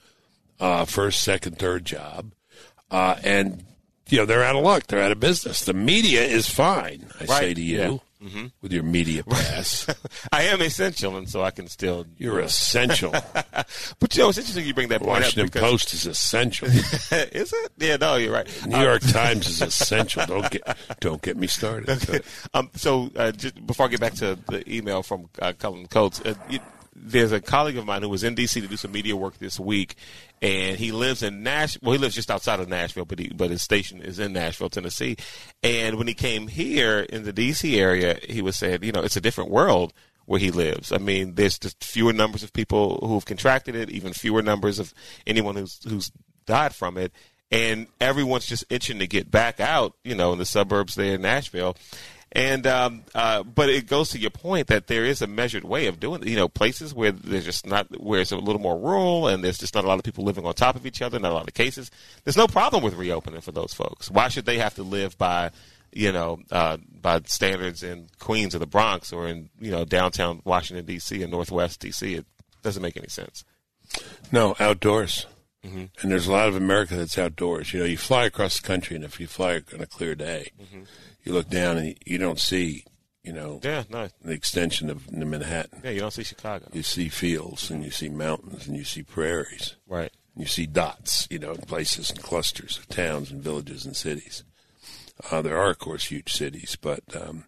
[0.61, 2.33] uh, first, second, third job,
[2.91, 3.65] uh, and
[4.09, 4.87] you know they're out of luck.
[4.87, 5.65] They're out of business.
[5.65, 7.07] The media is fine.
[7.21, 7.41] I right.
[7.41, 7.79] say to you.
[7.79, 8.47] Yeah mm-hmm.
[8.63, 9.87] with your media pass.
[10.33, 12.07] I am essential, and so I can still.
[12.19, 13.11] You're essential.
[13.99, 15.55] but you know, it's interesting you bring that point Washington up.
[15.55, 16.69] Washington Post is essential.
[16.69, 17.73] is it?
[17.79, 18.67] Yeah, no, you're right.
[18.67, 20.27] New um, York Times is essential.
[20.27, 21.89] Don't get don't get me started.
[21.89, 22.21] Okay.
[22.55, 26.21] Um, so uh, just before I get back to the email from uh, Cullen Coates.
[26.21, 26.61] Uh, you,
[26.95, 28.61] there's a colleague of mine who was in D.C.
[28.61, 29.95] to do some media work this week,
[30.43, 31.81] and he lives in Nashville.
[31.85, 34.71] Well, he lives just outside of Nashville, but he, but his station is in Nashville,
[34.71, 35.17] Tennessee.
[35.63, 37.79] And when he came here in the D.C.
[37.79, 39.93] area, he was saying, you know, it's a different world
[40.27, 40.93] where he lives.
[40.93, 44.95] I mean, there's just fewer numbers of people who've contracted it, even fewer numbers of
[45.27, 46.13] anyone who's who's
[46.47, 47.13] died from it,
[47.51, 51.23] and everyone's just itching to get back out, you know, in the suburbs there in
[51.23, 51.77] Nashville.
[52.33, 55.87] And um, uh, but it goes to your point that there is a measured way
[55.87, 56.23] of doing.
[56.27, 59.59] You know, places where there's just not where it's a little more rural and there's
[59.59, 61.49] just not a lot of people living on top of each other, not a lot
[61.49, 61.91] of cases.
[62.25, 64.11] There's no problem with reopening for those folks.
[64.11, 65.51] Why should they have to live by
[65.93, 70.41] you know, uh, by standards in Queens or the Bronx or in, you know, downtown
[70.45, 71.21] Washington, D.C.
[71.21, 72.15] and Northwest D.C.
[72.15, 72.27] It
[72.63, 73.45] doesn't make any sense.
[74.31, 75.27] No, outdoors.
[75.67, 75.87] Mm-hmm.
[76.01, 77.73] And there's a lot of America that's outdoors.
[77.73, 80.53] You know, you fly across the country, and if you fly on a clear day,
[80.63, 80.83] mm-hmm
[81.25, 82.85] you look down and you don't see,
[83.23, 84.09] you know, yeah, no.
[84.23, 85.81] the extension of Manhattan.
[85.85, 86.67] Yeah, you don't see Chicago.
[86.73, 89.77] You see fields and you see mountains and you see prairies.
[89.87, 90.13] Right.
[90.37, 94.45] You see dots, you know, in places and clusters of towns and villages and cities.
[95.31, 97.45] Uh, there are, of course, huge cities, but um,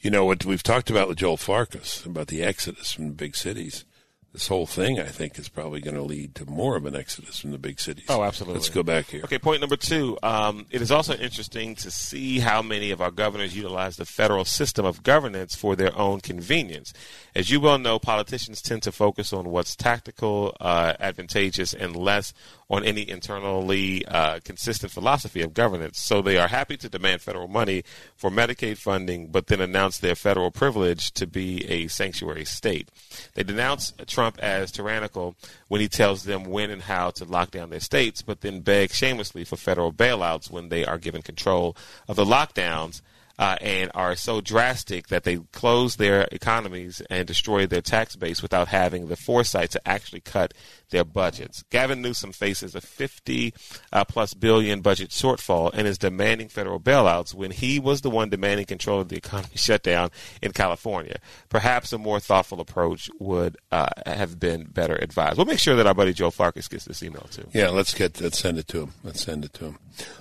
[0.00, 3.36] you know what we've talked about with Joel Farkas about the exodus from the big
[3.36, 3.84] cities
[4.32, 7.38] this whole thing, I think, is probably going to lead to more of an exodus
[7.38, 8.06] from the big cities.
[8.08, 8.60] Oh, absolutely.
[8.60, 9.22] Let's go back here.
[9.24, 10.16] Okay, point number two.
[10.22, 14.46] Um, it is also interesting to see how many of our governors utilize the federal
[14.46, 16.94] system of governance for their own convenience.
[17.34, 22.32] As you well know, politicians tend to focus on what's tactical, uh, advantageous, and less
[22.72, 26.00] on any internally uh, consistent philosophy of governance.
[26.00, 27.84] So they are happy to demand federal money
[28.16, 32.88] for Medicaid funding, but then announce their federal privilege to be a sanctuary state.
[33.34, 35.36] They denounce Trump as tyrannical
[35.68, 38.90] when he tells them when and how to lock down their states, but then beg
[38.92, 41.76] shamelessly for federal bailouts when they are given control
[42.08, 43.02] of the lockdowns
[43.38, 48.42] uh, and are so drastic that they close their economies and destroy their tax base
[48.42, 50.54] without having the foresight to actually cut
[50.90, 51.64] their budgets.
[51.70, 53.54] Gavin Newsom faces a 50
[53.92, 58.28] uh, plus billion budget shortfall and is demanding federal bailouts when he was the one
[58.28, 61.18] demanding control of the economy shutdown in California.
[61.48, 65.36] Perhaps a more thoughtful approach would uh, have been better advised.
[65.36, 67.48] We'll make sure that our buddy Joe Farkas gets this email too.
[67.52, 68.92] Yeah, let's get let's send it to him.
[69.02, 69.78] Let's send it to him.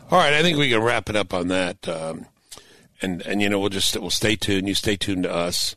[0.09, 1.87] All right, I think we can wrap it up on that.
[1.87, 2.25] Um,
[3.01, 4.67] and and you know we'll just we'll stay tuned.
[4.67, 5.75] You stay tuned to us.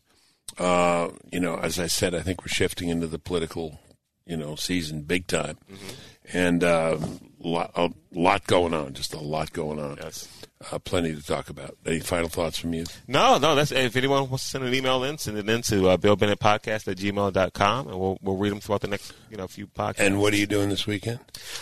[0.59, 3.81] Uh, you know, as I said, I think we're shifting into the political,
[4.27, 6.37] you know, season big time, mm-hmm.
[6.37, 6.99] and uh,
[7.41, 8.95] lot, a lot going on.
[8.95, 9.97] Just a lot going on.
[10.01, 10.29] Yes.
[10.71, 11.77] Uh, plenty to talk about.
[11.85, 12.85] Any final thoughts from you?
[13.07, 13.55] No, no.
[13.55, 16.17] That's if anyone wants to send an email in, send it in to uh, Bill
[16.17, 19.67] Bennett Podcast at gmail.com, and we'll we'll read them throughout the next you know few
[19.67, 20.01] podcasts.
[20.01, 21.19] And what are you doing this weekend?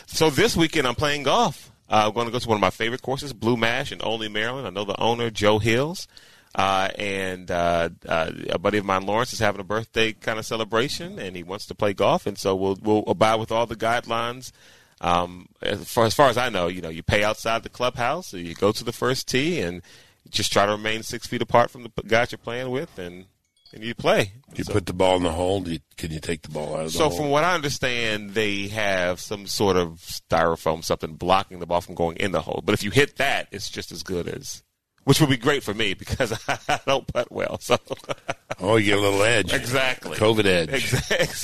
[0.07, 1.72] So this weekend I'm playing golf.
[1.93, 4.29] Uh, I'm going to go to one of my favorite courses, Blue Mash in Olney,
[4.29, 4.67] Maryland.
[4.67, 6.09] I know the owner, Joe Hills.
[6.55, 10.47] Uh, and uh, uh, a buddy of mine, Lawrence, is having a birthday kind of
[10.47, 13.77] celebration, and he wants to play golf, and so we'll we'll abide with all the
[13.77, 14.53] guidelines.
[15.01, 18.35] Um, as far as far as I know, you know, you pay outside the clubhouse,
[18.35, 19.81] you go to the first tee, and
[20.29, 23.25] just try to remain six feet apart from the guys you're playing with, and
[23.73, 24.33] and you play.
[24.55, 25.67] You so, put the ball in the hole.
[25.67, 27.11] You, can you take the ball out of the so hole?
[27.11, 31.81] So, from what I understand, they have some sort of styrofoam, something blocking the ball
[31.81, 32.63] from going in the hole.
[32.65, 34.63] But if you hit that, it's just as good as,
[35.05, 37.59] which would be great for me because I don't putt well.
[37.61, 37.79] So,
[38.61, 39.53] oh, you get a little edge.
[39.53, 40.17] Exactly.
[40.17, 40.71] COVID edge.
[40.71, 41.37] Exactly.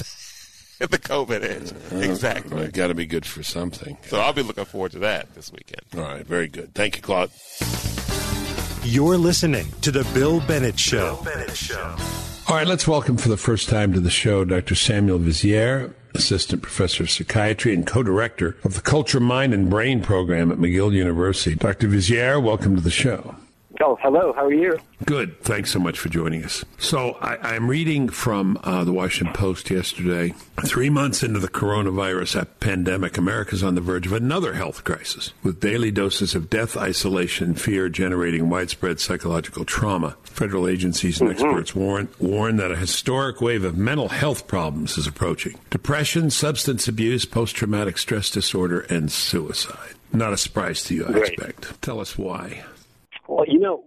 [0.86, 1.72] the COVID edge.
[1.92, 2.68] Uh, exactly.
[2.68, 3.96] Got to be good for something.
[4.06, 5.82] So I'll be looking forward to that this weekend.
[5.96, 6.26] All right.
[6.26, 6.74] Very good.
[6.74, 7.30] Thank you, Claude.
[8.90, 11.16] You're listening to the Bill Bennett Show.
[11.16, 11.94] Bill Bennett Show.
[12.48, 14.74] All right, let's welcome for the first time to the show Dr.
[14.74, 20.50] Samuel Veissiere, Assistant Professor of Psychiatry and Co-Director of the Culture, Mind, and Brain Program
[20.50, 21.54] at McGill University.
[21.54, 21.86] Dr.
[21.86, 23.36] Veissiere, welcome to the show.
[23.80, 24.32] Oh, hello.
[24.32, 24.78] How are you?
[25.04, 25.40] Good.
[25.42, 26.64] Thanks so much for joining us.
[26.78, 30.34] So, I, am reading from uh, the Washington Post yesterday.
[30.66, 35.60] Three months into the coronavirus pandemic, America's on the verge of another health crisis, with
[35.60, 40.16] daily doses of death, isolation, and fear generating widespread psychological trauma.
[40.24, 41.44] Federal agencies and mm-hmm.
[41.44, 46.88] experts warn, warn that a historic wave of mental health problems is approaching depression, substance
[46.88, 49.94] abuse, post traumatic stress disorder, and suicide.
[50.12, 51.80] Not a surprise to you, I expect.
[51.82, 52.64] Tell us why.
[53.38, 53.84] Well, you know,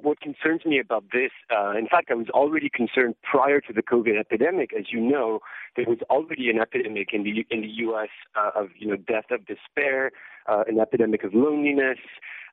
[0.00, 3.82] what, concerns me about this, uh, in fact, I was already concerned prior to the
[3.82, 4.70] COVID epidemic.
[4.78, 5.40] As you know,
[5.74, 8.10] there was already an epidemic in the in the U.S.
[8.36, 10.12] Uh, of you know death of despair,
[10.46, 11.98] uh, an epidemic of loneliness,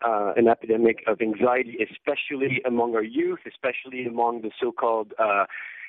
[0.04, 5.46] uh, an epidemic of anxiety, especially among our youth, especially among the so-called uh,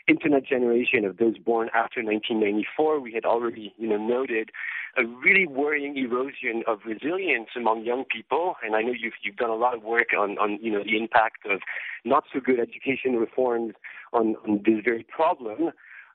[0.08, 3.00] internet generation of those born after 1994.
[3.00, 4.50] We had already you know noted
[4.96, 8.54] a really worrying erosion of resilience among young people.
[8.62, 10.96] And I know you've you've done a lot of work on on you know the
[10.96, 11.60] impact of
[12.04, 13.74] not so good education reforms
[14.12, 15.70] on, on this very problem.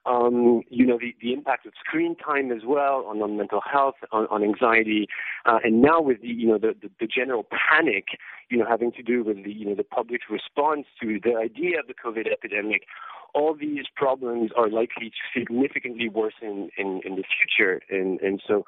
[0.05, 3.95] Um, you know the, the impact of screen time as well on, on mental health,
[4.12, 5.07] on, on anxiety,
[5.45, 8.17] uh, and now with the you know the, the, the general panic,
[8.49, 11.79] you know having to do with the you know the public response to the idea
[11.79, 12.83] of the COVID epidemic,
[13.33, 17.81] all these problems are likely to significantly worsen in, in the future.
[17.89, 18.65] And, and so,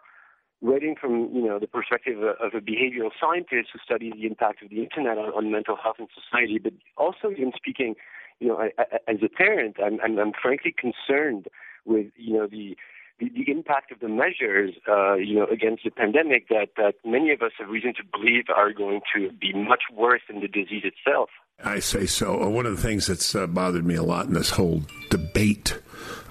[0.61, 4.69] writing from you know the perspective of a behavioral scientist who studies the impact of
[4.69, 7.95] the internet on, on mental health and society, but also even speaking,
[8.41, 11.47] you know, I, I, as a parent, I'm, I'm, I'm frankly concerned
[11.85, 12.75] with you know the
[13.19, 17.31] the, the impact of the measures, uh, you know, against the pandemic that, that many
[17.31, 20.83] of us have reason to believe are going to be much worse than the disease
[20.83, 21.29] itself.
[21.63, 22.49] I say so.
[22.49, 25.79] One of the things that's uh, bothered me a lot in this whole debate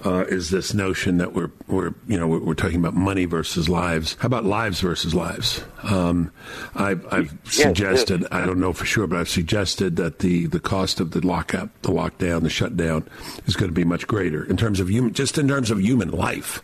[0.05, 3.69] uh, is this notion that we're we're you know we're, we're, talking about money versus
[3.69, 4.15] lives.
[4.19, 5.63] How about lives versus lives?
[5.83, 6.31] Um,
[6.75, 10.99] I've, I've suggested I don't know for sure, but I've suggested that the, the cost
[10.99, 13.07] of the lockup, the lockdown, the shutdown
[13.45, 16.11] is going to be much greater in terms of human, just in terms of human
[16.11, 16.63] life.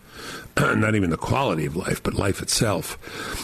[0.75, 2.97] not even the quality of life, but life itself,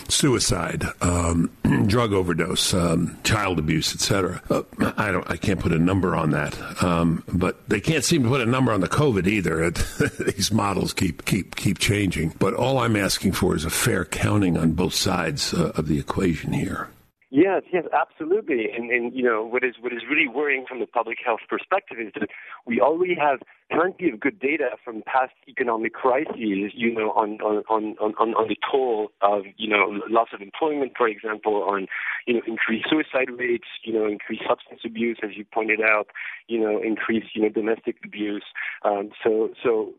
[0.10, 1.52] suicide, um,
[1.88, 4.41] drug overdose, um, child abuse, etc.
[4.49, 4.63] Uh,
[4.97, 8.30] I don't, I can't put a number on that, um, but they can't seem to
[8.30, 9.69] put a number on the COVID either.
[10.32, 12.34] These models keep keep keep changing.
[12.39, 15.99] But all I'm asking for is a fair counting on both sides uh, of the
[15.99, 16.89] equation here.
[17.36, 18.67] Yes, yes, absolutely.
[18.78, 21.98] And and you know what is what is really worrying from the public health perspective
[22.00, 22.30] is that
[22.67, 23.39] we already have
[23.72, 28.48] plenty of good data from past economic crises, you know, on on on on, on
[28.50, 31.88] the toll of you know loss of employment, for example, on
[32.28, 36.10] you know increased suicide rates, you know, increased substance abuse, as you pointed out,
[36.48, 38.46] you know, increased you know domestic abuse.
[38.86, 39.96] Um, so so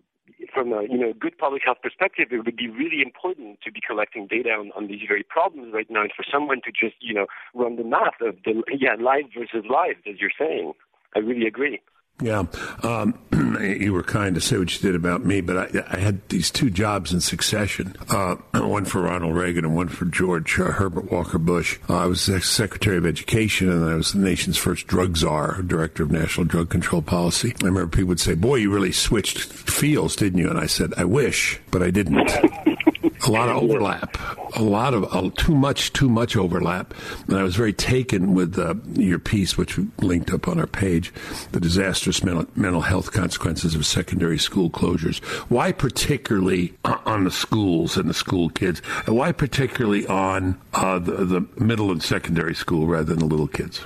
[0.53, 3.81] from a you know good public health perspective, it would be really important to be
[3.87, 7.15] collecting data on, on these very problems right now, and for someone to just you
[7.15, 10.73] know run the math of the yeah live versus live, as you're saying.
[11.17, 11.81] I really agree.
[12.23, 12.45] Yeah,
[12.85, 13.19] um,
[13.61, 16.49] you were kind to say what you did about me, but I, I had these
[16.49, 21.11] two jobs in succession uh, one for Ronald Reagan and one for George uh, Herbert
[21.11, 21.79] Walker Bush.
[21.89, 26.05] Uh, I was Secretary of Education and I was the nation's first drug czar, Director
[26.05, 27.53] of National Drug Control Policy.
[27.63, 30.49] I remember people would say, Boy, you really switched fields, didn't you?
[30.49, 32.31] And I said, I wish, but I didn't.
[33.27, 34.19] a lot of overlap,
[34.57, 36.95] a lot of uh, too much, too much overlap.
[37.29, 40.67] And I was very taken with uh, your piece, which we linked up on our
[40.67, 41.13] page,
[41.53, 45.23] the disastrous mental, mental health consequences of secondary school closures.
[45.51, 51.25] Why particularly on the schools and the school kids, and why particularly on uh, the,
[51.25, 53.83] the middle and secondary school rather than the little kids?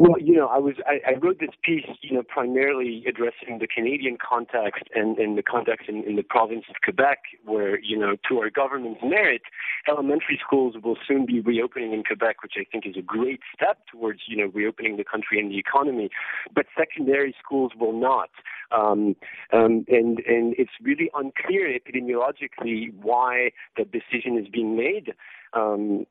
[0.00, 3.66] Well, you know, I was I, I wrote this piece, you know, primarily addressing the
[3.66, 8.14] Canadian context and, and the context in, in the province of Quebec, where you know,
[8.28, 9.42] to our government's merit,
[9.88, 13.78] elementary schools will soon be reopening in Quebec, which I think is a great step
[13.90, 16.10] towards you know reopening the country and the economy.
[16.54, 18.30] But secondary schools will not,
[18.70, 19.16] um,
[19.52, 25.12] um, and and it's really unclear epidemiologically why that decision is being made.
[25.54, 26.06] Um,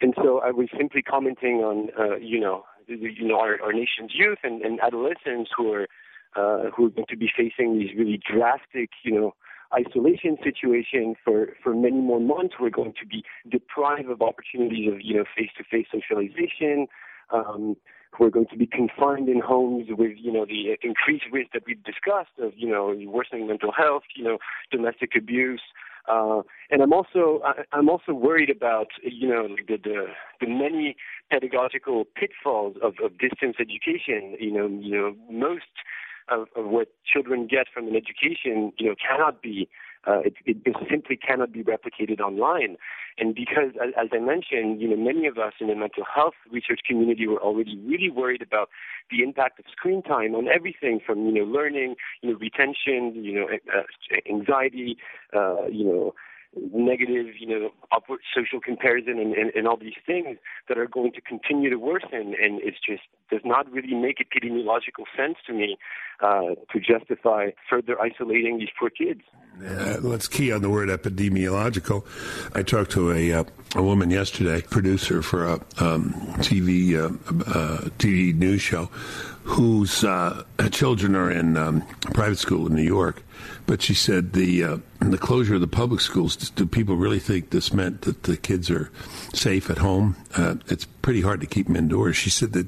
[0.00, 4.12] and so I was simply commenting on, uh, you know, you know our, our nation's
[4.14, 5.86] youth and, and adolescents who are
[6.36, 9.34] uh, who are going to be facing these really drastic, you know,
[9.72, 12.54] isolation situation for, for many more months.
[12.60, 16.86] We're going to be deprived of opportunities of, you know, face-to-face socialization.
[17.32, 17.76] Um,
[18.18, 21.82] we're going to be confined in homes with, you know, the increased risk that we've
[21.82, 24.38] discussed of, you know, worsening mental health, you know,
[24.70, 25.62] domestic abuse.
[26.06, 30.06] Uh, and I'm also I, I'm also worried about you know the the,
[30.40, 30.96] the many
[31.30, 34.36] pedagogical pitfalls of, of distance education.
[34.38, 35.72] You know you know most
[36.28, 39.68] of, of what children get from an education you know cannot be
[40.06, 42.76] uh, it, it, simply cannot be replicated online.
[43.18, 46.80] And because, as, I mentioned, you know, many of us in the mental health research
[46.86, 48.68] community were already really worried about
[49.10, 53.34] the impact of screen time on everything from, you know, learning, you know, retention, you
[53.34, 53.46] know,
[54.28, 54.96] anxiety,
[55.34, 56.14] uh, you know,
[56.72, 60.38] negative, you know, upward social comparison and, and, and all these things
[60.68, 62.34] that are going to continue to worsen.
[62.40, 65.76] And it just does not really make epidemiological sense to me
[66.20, 69.20] uh, to justify further isolating these poor kids.
[69.64, 72.04] Uh, let's key on the word epidemiological.
[72.56, 73.44] I talked to a, uh,
[73.76, 78.86] a woman yesterday, producer for a um, TV uh, uh TV news show,
[79.44, 81.82] whose uh, children are in um,
[82.14, 83.22] private school in New York,
[83.66, 86.36] but she said the the closure of the public schools.
[86.36, 88.90] Do people really think this meant that the kids are
[89.32, 90.16] safe at home?
[90.36, 92.16] Uh, it's pretty hard to keep them indoors.
[92.16, 92.66] She said that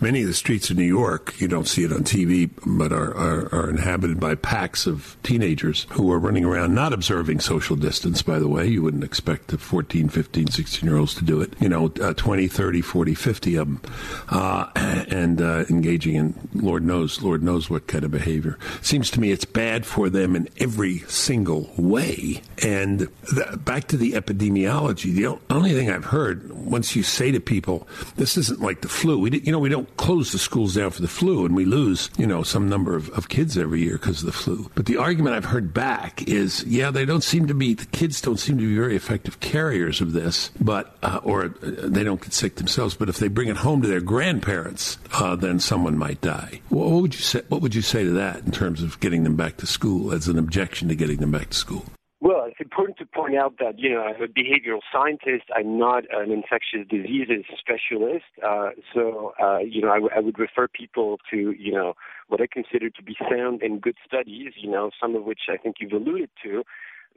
[0.00, 3.16] many of the streets of New York, you don't see it on TV, but are,
[3.16, 8.20] are, are inhabited by packs of teenagers who are running around not observing social distance,
[8.20, 8.66] by the way.
[8.66, 11.54] You wouldn't expect the 14, 15, 16 year olds to do it.
[11.60, 13.80] You know, uh, 20, 30, 40, 50 of them,
[14.28, 18.58] uh, and uh, engaging in Lord knows, Lord knows what kind of behavior.
[18.82, 22.42] Seems to me it's bad for them in every single way.
[22.62, 27.40] And the, back to the epidemiology, the only thing I've heard once you say to
[27.40, 29.18] people, this isn't like the flu.
[29.18, 32.10] We, you know, we don't close the schools down for the flu, and we lose,
[32.16, 34.70] you know, some number of, of kids every year because of the flu.
[34.74, 38.20] But the argument I've heard back is, yeah, they don't seem to be the kids
[38.20, 42.20] don't seem to be very effective carriers of this, but uh, or uh, they don't
[42.20, 42.94] get sick themselves.
[42.94, 46.60] But if they bring it home to their grandparents, uh, then someone might die.
[46.68, 47.42] What, what would you say?
[47.48, 50.28] What would you say to that in terms of getting them back to school as
[50.28, 51.84] an objection to getting them back to school?
[52.20, 55.44] Well, it's important to point out that, you know, I'm a behavioral scientist.
[55.54, 58.24] I'm not an infectious diseases specialist.
[58.44, 61.94] Uh, so, uh, you know, I, w- I would refer people to, you know,
[62.26, 65.58] what I consider to be sound and good studies, you know, some of which I
[65.58, 66.64] think you've alluded to,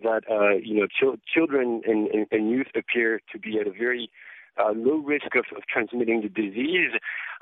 [0.04, 3.72] that, uh, you know, ch- children and, and, and youth appear to be at a
[3.72, 4.12] very
[4.60, 6.92] uh, low risk of, of transmitting the disease.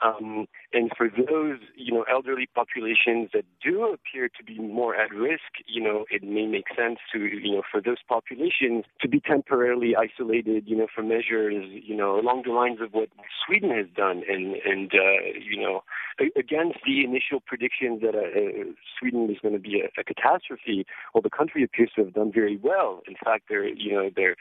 [0.01, 5.13] Um, and for those, you know, elderly populations that do appear to be more at
[5.13, 9.19] risk, you know, it may make sense to, you know, for those populations to be
[9.19, 13.09] temporarily isolated, you know, for measures, you know, along the lines of what
[13.45, 15.83] Sweden has done, and and uh, you know,
[16.37, 20.85] against the initial predictions that uh, uh, Sweden was going to be a, a catastrophe,
[21.13, 23.01] well, the country appears to have done very well.
[23.07, 24.35] In fact, they're, you know, they're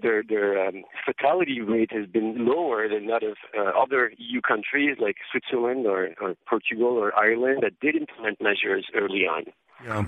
[0.00, 4.96] their their um, fatality rate has been lower than that of uh, other EU countries
[5.00, 9.44] like Switzerland or, or Portugal or Ireland that did implement measures early on.
[9.84, 10.06] Yeah,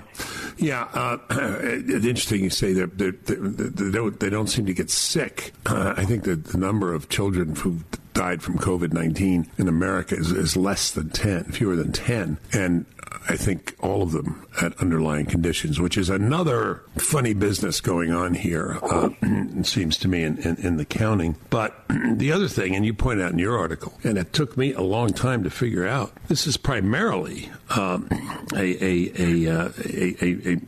[0.57, 0.87] yeah.
[0.93, 4.89] Uh, it's interesting you say that they, they, they, don't they don't seem to get
[4.89, 5.53] sick.
[5.65, 7.79] Uh, I think that the number of children who
[8.15, 12.85] died from COVID nineteen in America is, is less than ten, fewer than ten, and
[13.27, 18.35] I think all of them had underlying conditions, which is another funny business going on
[18.35, 21.35] here, uh, it seems to me, in, in, in, the counting.
[21.49, 24.73] But the other thing, and you point out in your article, and it took me
[24.73, 28.07] a long time to figure out, this is primarily um,
[28.53, 30.61] a, a, a, uh, a, a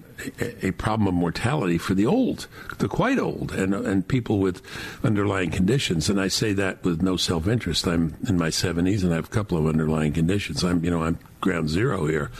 [0.61, 2.47] a, problem of mortality for the old,
[2.79, 4.61] the quite old, and and people with
[5.03, 6.09] underlying conditions.
[6.09, 7.87] And I say that with no self interest.
[7.87, 10.63] I'm in my 70s and I have a couple of underlying conditions.
[10.63, 12.31] I'm you know I'm ground zero here,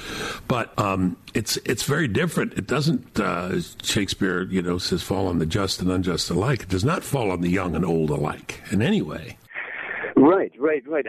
[0.47, 2.53] but um, it's it's very different.
[2.53, 6.63] It doesn't uh, Shakespeare you know says fall on the just and unjust alike.
[6.63, 9.37] It does not fall on the young and old alike in any way.
[10.15, 11.05] Right, right, right.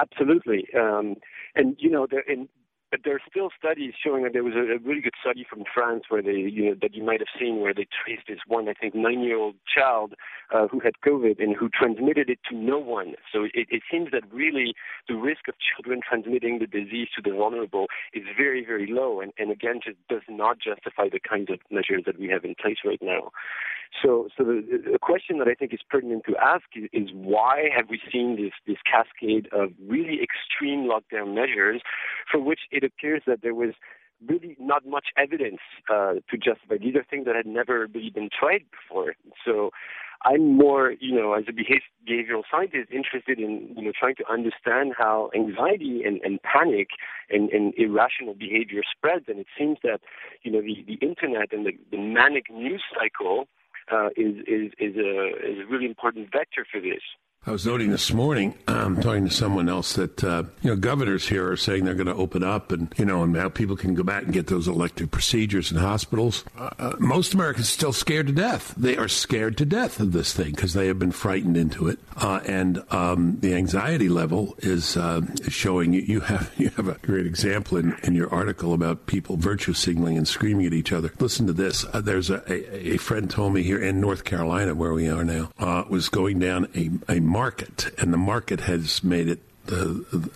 [0.00, 0.66] absolutely.
[0.76, 1.16] Um,
[1.54, 2.48] and you know, there, in
[2.90, 5.64] but there are still studies showing that there was a, a really good study from
[5.72, 8.68] France where they, you know, that you might have seen where they traced this one,
[8.68, 10.14] I think, nine-year-old child
[10.54, 13.14] uh, who had COVID and who transmitted it to no one.
[13.32, 14.74] So it, it seems that really
[15.08, 19.32] the risk of children transmitting the disease to the vulnerable is very, very low, and,
[19.38, 22.78] and again, just does not justify the kinds of measures that we have in place
[22.84, 23.30] right now.
[24.02, 24.62] So, so the,
[24.92, 28.36] the question that I think is pertinent to ask is, is why have we seen
[28.36, 31.80] this this cascade of really extreme lockdown measures,
[32.30, 33.74] for which it appears that there was
[34.26, 35.60] really not much evidence
[35.90, 36.76] uh, to justify.
[36.80, 39.14] These are things that had never really been tried before.
[39.44, 39.70] So
[40.24, 44.94] I'm more, you know, as a behavioral scientist, interested in, you know, trying to understand
[44.98, 46.88] how anxiety and, and panic
[47.30, 49.26] and, and irrational behavior spreads.
[49.28, 50.00] And it seems that,
[50.42, 53.46] you know, the, the internet and the, the manic news cycle
[53.92, 57.02] uh, is, is, is, a, is a really important vector for this.
[57.48, 61.28] I was noting this morning, um, talking to someone else, that uh, you know governors
[61.28, 63.94] here are saying they're going to open up, and you know, and now people can
[63.94, 66.44] go back and get those elective procedures in hospitals.
[66.58, 68.74] Uh, uh, most Americans are still scared to death.
[68.76, 71.98] They are scared to death of this thing because they have been frightened into it,
[72.16, 75.94] uh, and um, the anxiety level is, uh, showing.
[75.94, 80.18] You, have you have a great example in, in your article about people virtue signaling
[80.18, 81.12] and screaming at each other.
[81.18, 81.86] Listen to this.
[81.94, 85.24] Uh, there's a, a, a, friend told me here in North Carolina, where we are
[85.24, 85.50] now,
[85.88, 89.84] was going down a, a market, and the market has made it the,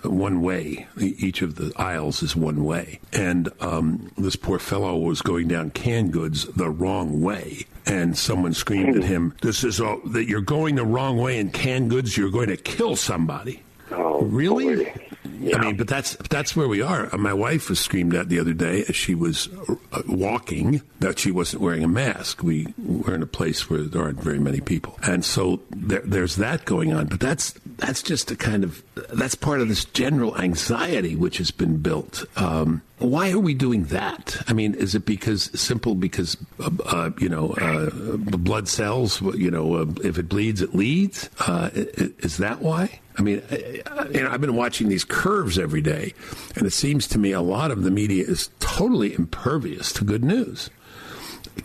[0.04, 0.86] one way.
[0.98, 3.00] Each of the aisles is one way.
[3.12, 7.66] And um, this poor fellow was going down canned goods the wrong way.
[7.86, 11.50] And someone screamed at him, "This is all, that you're going the wrong way in
[11.50, 12.16] canned goods.
[12.16, 13.62] You're going to kill somebody."
[13.92, 14.84] Oh, really?
[14.84, 15.08] Boy.
[15.42, 15.56] Yeah.
[15.56, 17.08] I mean, but that's that's where we are.
[17.16, 19.48] My wife was screamed at the other day as she was
[19.92, 22.44] uh, walking that she wasn't wearing a mask.
[22.44, 26.36] We were in a place where there aren't very many people, and so there, there's
[26.36, 27.06] that going on.
[27.06, 31.50] But that's that's just a kind of that's part of this general anxiety which has
[31.50, 32.24] been built.
[32.36, 34.40] Um, why are we doing that?
[34.46, 39.20] I mean, is it because simple because uh, uh, you know uh, blood sells?
[39.20, 41.30] You know, uh, if it bleeds, it leads.
[41.40, 43.00] Uh, is that why?
[43.18, 46.14] I mean, you know, I've been watching these curves every day,
[46.56, 50.24] and it seems to me a lot of the media is totally impervious to good
[50.24, 50.70] news.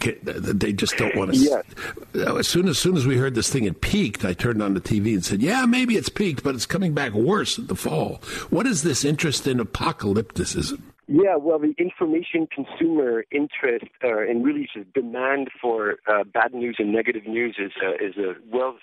[0.01, 1.37] They just don't want to.
[1.37, 1.63] Yes.
[2.13, 4.81] As soon as soon as we heard this thing had peaked, I turned on the
[4.81, 8.21] TV and said, "Yeah, maybe it's peaked, but it's coming back worse in the fall."
[8.49, 10.81] What is this interest in apocalypticism?
[11.07, 16.75] Yeah, well, the information consumer interest uh, and really just demand for uh, bad news
[16.79, 18.75] and negative news is uh, is a well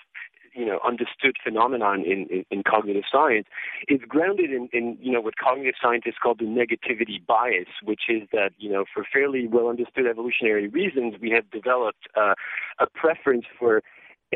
[0.55, 3.47] you know understood phenomenon in, in, in cognitive science
[3.87, 8.23] is grounded in, in you know what cognitive scientists call the negativity bias, which is
[8.31, 12.33] that you know for fairly well understood evolutionary reasons we have developed uh,
[12.79, 13.83] a preference for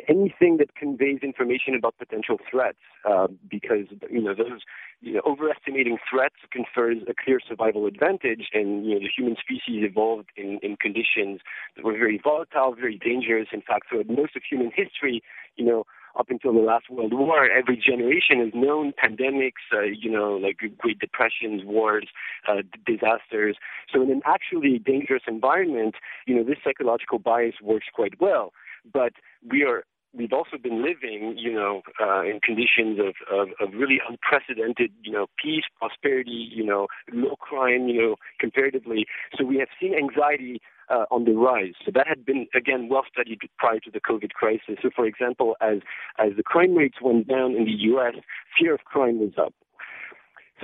[0.07, 2.77] anything that conveys information about potential threats,
[3.09, 4.61] uh, because you know those
[5.01, 9.83] you know overestimating threats confers a clear survival advantage, and you know the human species
[9.83, 11.41] evolved in, in conditions
[11.75, 13.47] that were very volatile, very dangerous.
[13.51, 15.21] In fact, throughout most of human history,
[15.59, 15.83] you know
[16.17, 20.57] up until the last World War, every generation has known pandemics, uh, you know, like
[20.77, 22.07] Great Depressions, wars,
[22.47, 23.57] uh, disasters.
[23.93, 25.95] So in an actually dangerous environment,
[26.25, 28.51] you know, this psychological bias works quite well.
[28.91, 29.13] But
[29.49, 29.83] we are
[30.13, 35.11] we've also been living, you know, uh, in conditions of, of, of really unprecedented, you
[35.11, 39.05] know, peace, prosperity, you know, low crime, you know, comparatively.
[39.37, 41.73] So we have seen anxiety uh, on the rise.
[41.85, 44.77] So that had been again well studied prior to the COVID crisis.
[44.81, 45.79] So, for example, as
[46.17, 48.15] as the crime rates went down in the U.S.,
[48.57, 49.53] fear of crime was up.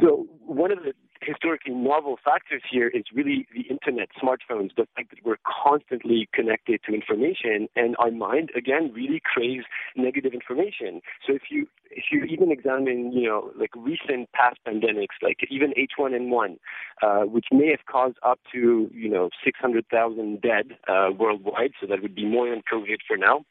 [0.02, 5.12] So one of the historically novel factors here is really the internet, smartphones, the fact
[5.12, 11.02] that we're constantly connected to information, and our mind again really craves negative information.
[11.26, 15.74] So if you if you even examine, you know, like recent past pandemics, like even
[15.74, 16.58] H1N1,
[17.02, 22.02] uh, which may have caused up to you know 600,000 dead uh, worldwide, so that
[22.02, 23.46] would be more than COVID for now.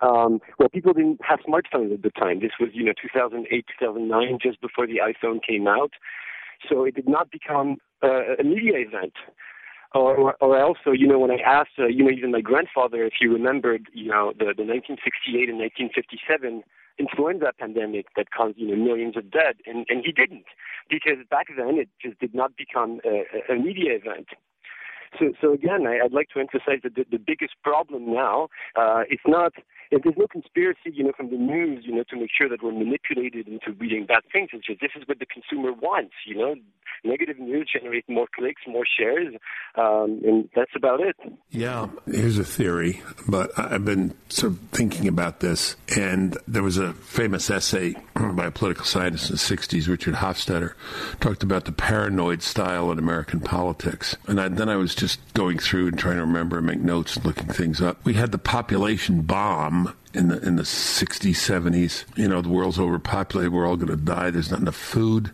[0.00, 2.40] Um, well, people didn't have smartphones at the time.
[2.40, 5.92] This was, you know, 2008, 2009, just before the iPhone came out.
[6.68, 9.14] So it did not become uh, a media event.
[9.94, 13.14] Or, or also, you know, when I asked, uh, you know, even my grandfather if
[13.18, 16.62] he remembered, you know, the, the 1968 and 1957
[16.98, 20.44] influenza pandemic that caused, you know, millions of dead, and, and he didn't,
[20.90, 24.28] because back then it just did not become a, a media event.
[25.18, 29.02] So, so again, I, would like to emphasize that the, the biggest problem now, uh,
[29.08, 29.52] it's not,
[29.90, 32.72] there's no conspiracy, you know, from the news, you know, to make sure that we're
[32.72, 34.50] manipulated into reading bad things.
[34.52, 36.54] It's just this is what the consumer wants, you know.
[37.04, 39.34] Negative news generates more clicks, more shares,
[39.76, 41.16] um, and that's about it.
[41.50, 46.76] Yeah, here's a theory, but I've been sort of thinking about this, and there was
[46.76, 50.74] a famous essay by a political scientist in the 60s, Richard Hofstadter,
[51.20, 54.16] talked about the paranoid style in American politics.
[54.26, 57.16] And I, then I was just going through and trying to remember and make notes
[57.16, 58.04] and looking things up.
[58.04, 62.04] We had the population bomb in the in the 60s, 70s.
[62.16, 63.52] You know, the world's overpopulated.
[63.52, 64.30] We're all going to die.
[64.30, 65.30] There's not enough food.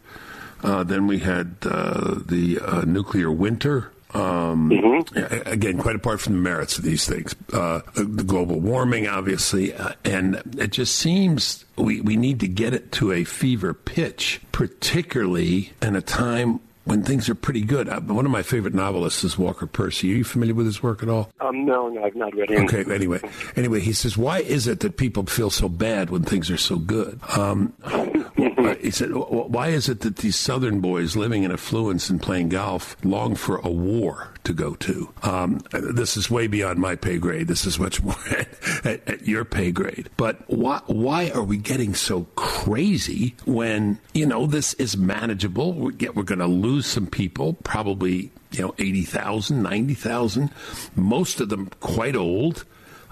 [0.63, 3.91] Uh, then we had uh, the uh, nuclear winter.
[4.13, 5.49] Um, mm-hmm.
[5.49, 9.91] Again, quite apart from the merits of these things, uh, the global warming, obviously, uh,
[10.05, 15.73] and it just seems we, we need to get it to a fever pitch, particularly
[15.83, 17.89] in a time when things are pretty good.
[17.89, 20.13] Uh, one of my favorite novelists is Walker Percy.
[20.13, 21.31] Are you familiar with his work at all?
[21.41, 22.65] Um, no, no, I've not read him.
[22.65, 23.21] Okay, anyway,
[23.57, 26.77] anyway, he says, why is it that people feel so bad when things are so
[26.77, 27.21] good?
[27.37, 27.73] Um,
[28.73, 32.97] he said, why is it that these Southern boys living in affluence and playing golf
[33.05, 35.13] long for a war to go to?
[35.23, 37.49] Um, this is way beyond my pay grade.
[37.49, 38.49] This is much more at,
[38.85, 40.11] at, at your pay grade.
[40.17, 45.73] But why, why are we getting so crazy when, you know, this is manageable?
[45.73, 50.51] We're, we're going to lose some people, probably, you know, 80,000, 90,000,
[50.97, 52.65] most of them quite old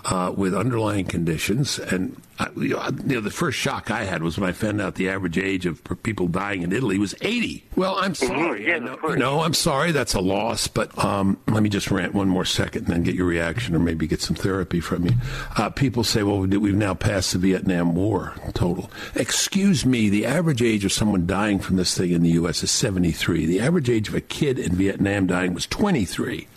[0.04, 1.78] uh, with underlying conditions.
[1.78, 4.80] And I, you, know, you know, the first shock I had was when I found
[4.80, 7.64] out the average age of people dying in Italy was 80.
[7.76, 8.26] Well, I'm mm-hmm.
[8.26, 8.66] sorry.
[8.66, 9.92] Yeah, know, no, I'm sorry.
[9.92, 10.66] That's a loss.
[10.66, 13.78] But um, let me just rant one more second and then get your reaction or
[13.78, 15.12] maybe get some therapy from you.
[15.56, 18.90] Uh, people say, well, we've now passed the Vietnam War total.
[19.14, 22.62] Excuse me, the average age of someone dying from this thing in the U.S.
[22.62, 23.46] is 73.
[23.46, 26.48] The average age of a kid in Vietnam dying was 23.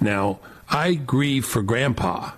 [0.00, 2.32] Now, I grieve for grandpa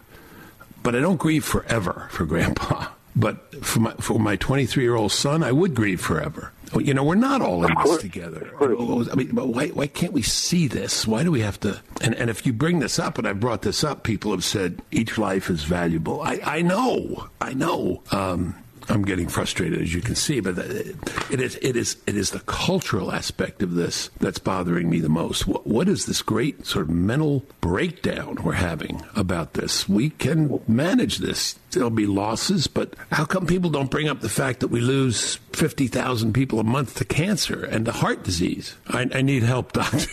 [0.82, 2.86] but I don't grieve forever for grandpa.
[3.16, 6.52] But for my for my 23 year old son, I would grieve forever.
[6.78, 8.52] You know, we're not all in this together.
[8.60, 11.06] I mean, but why why can't we see this?
[11.06, 11.80] Why do we have to?
[12.00, 14.82] And and if you bring this up, and I brought this up, people have said
[14.92, 16.20] each life is valuable.
[16.22, 18.02] I I know, I know.
[18.12, 18.54] Um,
[18.88, 22.40] I'm getting frustrated, as you can see, but it is it is it is the
[22.40, 25.46] cultural aspect of this that's bothering me the most.
[25.46, 29.88] What, what is this great sort of mental breakdown we're having about this?
[29.88, 31.58] We can manage this.
[31.70, 35.36] There'll be losses, but how come people don't bring up the fact that we lose
[35.52, 38.74] fifty thousand people a month to cancer and to heart disease?
[38.88, 40.08] I, I need help, doctor.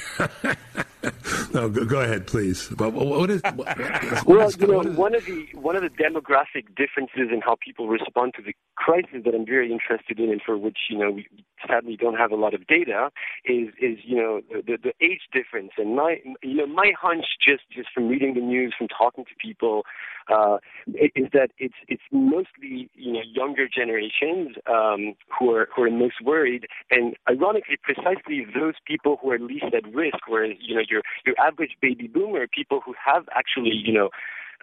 [1.54, 2.68] no, go, go, ahead, please.
[2.70, 3.42] But what is?
[3.56, 3.78] What,
[4.26, 8.34] well, you know, one of the one of the demographic differences in how people respond
[8.36, 11.28] to the crisis that I'm very interested in, and for which you know we
[11.68, 13.10] sadly don't have a lot of data,
[13.46, 15.72] is is you know the, the age difference.
[15.78, 19.32] And my you know my hunch just just from reading the news, from talking to
[19.40, 19.84] people,
[20.32, 20.58] uh,
[20.88, 26.22] is that it's it's mostly you know younger generations um, who are who are most
[26.24, 31.02] worried, and ironically, precisely those people who are least at risk, whereas you know your
[31.26, 34.10] your average baby boomer, people who have actually you know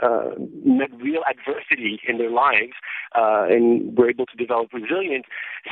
[0.03, 0.31] uh,
[0.65, 2.73] met real adversity in their lives
[3.17, 5.27] uh, and were able to develop resilience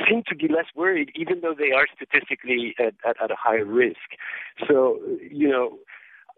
[0.07, 3.65] seem to be less worried, even though they are statistically at, at, at a higher
[3.65, 4.15] risk.
[4.67, 5.79] So, you know,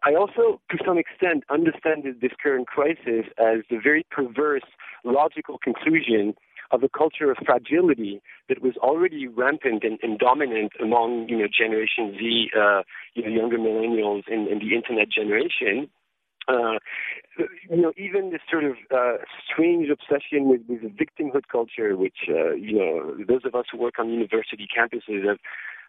[0.05, 4.63] I also, to some extent, understand this current crisis as the very perverse
[5.03, 6.35] logical conclusion
[6.71, 11.47] of a culture of fragility that was already rampant and, and dominant among, you know,
[11.47, 12.81] Generation Z, uh,
[13.13, 15.89] you know, younger millennials and, and the Internet generation.
[16.47, 16.77] Uh,
[17.69, 19.17] you know, even this sort of uh,
[19.49, 23.93] strange obsession with, with victimhood culture, which, uh, you know, those of us who work
[23.99, 25.37] on university campuses have,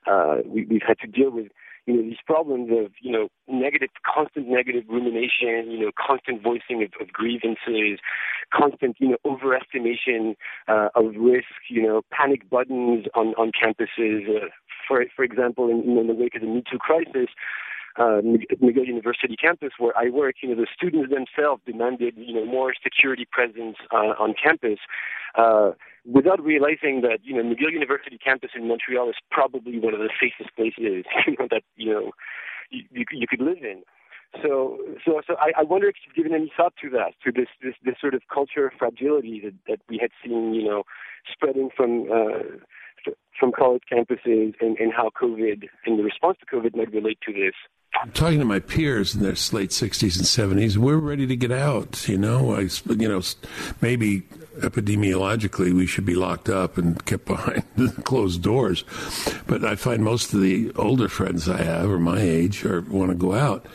[0.06, 1.48] uh, we, we've had to deal with,
[1.86, 6.82] you know, these problems of, you know, negative, constant negative rumination, you know, constant voicing
[6.82, 7.98] of, of grievances,
[8.52, 10.34] constant, you know, overestimation
[10.68, 14.28] uh, of risk, you know, panic buttons on, on campuses.
[14.28, 14.48] Uh,
[14.88, 17.28] for, for example, in, in the wake of the Me Too crisis,
[17.96, 22.44] uh, McGill University campus where I work, you know, the students themselves demanded, you know,
[22.44, 24.78] more security presence uh, on campus,
[25.36, 25.72] uh,
[26.04, 30.10] without realizing that, you know, McGill University campus in Montreal is probably one of the
[30.20, 32.10] safest places, you know, that, you know,
[32.70, 33.82] you, you, could live in.
[34.42, 37.46] So, so, so I, I wonder if you've given any thought to that, to this,
[37.62, 40.82] this, this sort of culture of fragility that, that we had seen, you know,
[41.32, 46.76] spreading from, uh, from college campuses and, and how COVID and the response to COVID
[46.76, 47.54] might relate to this.
[48.00, 50.76] I'm talking to my peers in their late 60s and 70s.
[50.76, 52.08] We're ready to get out.
[52.08, 53.22] You know, I, you know,
[53.80, 54.22] maybe
[54.58, 57.64] epidemiologically we should be locked up and kept behind
[58.04, 58.84] closed doors.
[59.46, 63.10] But I find most of the older friends I have, or my age, or want
[63.10, 63.66] to go out.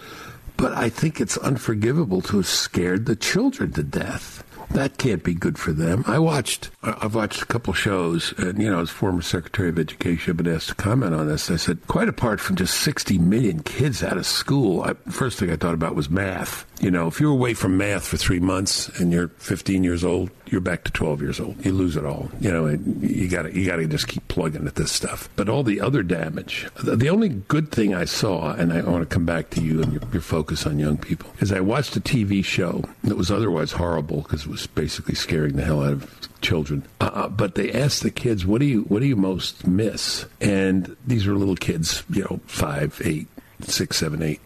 [0.58, 5.34] But I think it's unforgivable to have scared the children to death that can't be
[5.34, 6.04] good for them.
[6.08, 10.32] I watched, I've watched a couple shows, and you know, as former Secretary of Education,
[10.32, 11.50] I've been asked to comment on this.
[11.50, 15.52] I said, quite apart from just 60 million kids out of school, I, first thing
[15.52, 16.66] I thought about was math.
[16.80, 20.30] You know, if you're away from math for three months and you're 15 years old,
[20.46, 21.64] you're back to 12 years old.
[21.66, 22.30] You lose it all.
[22.40, 25.30] You know, you got to you got to just keep plugging at this stuff.
[25.36, 26.68] But all the other damage.
[26.82, 29.92] The only good thing I saw, and I want to come back to you and
[29.94, 33.74] your, your focus on young people, is I watched a TV show that was otherwise
[33.74, 36.86] horrible because it was basically scaring the hell out of children.
[37.02, 40.26] Uh, uh, but they asked the kids, "What do you what do you most miss?"
[40.40, 43.28] And these were little kids, you know, five, eight,
[43.62, 44.42] six, seven, eight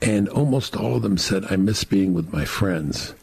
[0.00, 3.14] and almost all of them said, I miss being with my friends.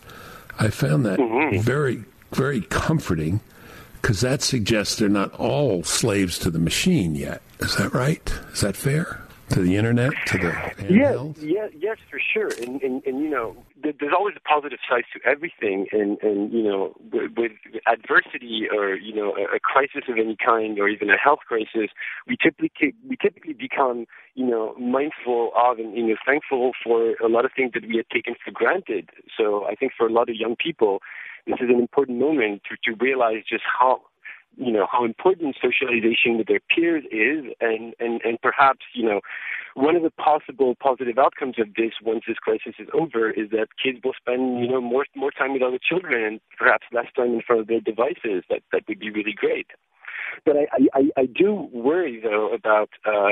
[0.59, 1.59] I found that mm-hmm.
[1.59, 3.39] very, very comforting
[4.01, 7.41] because that suggests they're not all slaves to the machine yet.
[7.59, 8.33] Is that right?
[8.53, 9.21] Is that fair?
[9.49, 11.37] To the internet, to the handheld?
[11.39, 12.49] Yeah, yeah, yes, for sure.
[12.63, 13.55] And, and, and you know,
[13.99, 17.51] there's always a positive side to everything, and and you know, with, with
[17.87, 21.89] adversity or you know a, a crisis of any kind, or even a health crisis,
[22.27, 24.05] we typically we typically become
[24.35, 27.97] you know mindful of and you know thankful for a lot of things that we
[27.97, 29.09] had taken for granted.
[29.37, 30.99] So I think for a lot of young people,
[31.45, 34.01] this is an important moment to to realize just how
[34.57, 39.21] you know how important socialization with their peers is and and and perhaps you know
[39.75, 43.67] one of the possible positive outcomes of this once this crisis is over is that
[43.81, 47.33] kids will spend you know more more time with other children and perhaps less time
[47.33, 48.43] in front of their devices.
[48.49, 49.67] That that would be really great.
[50.43, 53.31] But I, I, I do worry, though, about uh,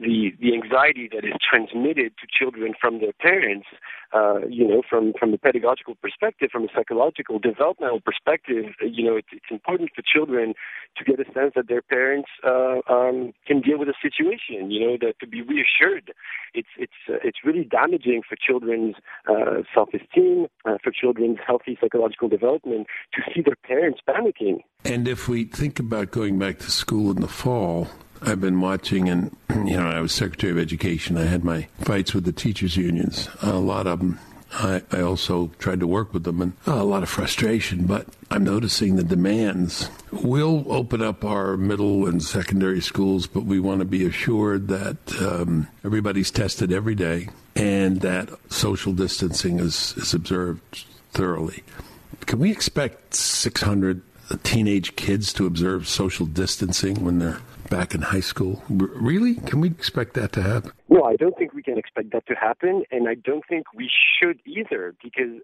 [0.00, 3.66] the the anxiety that is transmitted to children from their parents.
[4.12, 9.14] Uh, you know, from from a pedagogical perspective, from a psychological developmental perspective, you know,
[9.16, 10.54] it's, it's important for children
[10.96, 14.70] to get a sense that their parents uh, um, can deal with a situation.
[14.70, 16.12] You know, that to be reassured.
[16.54, 18.96] It's it's uh, it's really damaging for children's
[19.28, 24.62] uh, self-esteem, uh, for children's healthy psychological development to see their parents panicking.
[24.84, 27.88] And if we think about going back to school in the fall,
[28.22, 31.16] I've been watching, and you know, I was Secretary of Education.
[31.16, 33.28] I had my fights with the teachers' unions.
[33.42, 34.18] A lot of them.
[34.52, 37.86] I, I also tried to work with them, and a lot of frustration.
[37.86, 39.88] But I'm noticing the demands.
[40.10, 44.96] We'll open up our middle and secondary schools, but we want to be assured that
[45.22, 51.62] um, everybody's tested every day and that social distancing is, is observed thoroughly.
[52.26, 54.02] Can we expect 600
[54.38, 57.40] teenage kids to observe social distancing when they're
[57.70, 58.62] back in high school.
[58.68, 59.36] Really?
[59.36, 60.72] Can we expect that to happen?
[60.90, 63.88] No, I don't think we can expect that to happen, and I don't think we
[64.18, 65.40] should either, because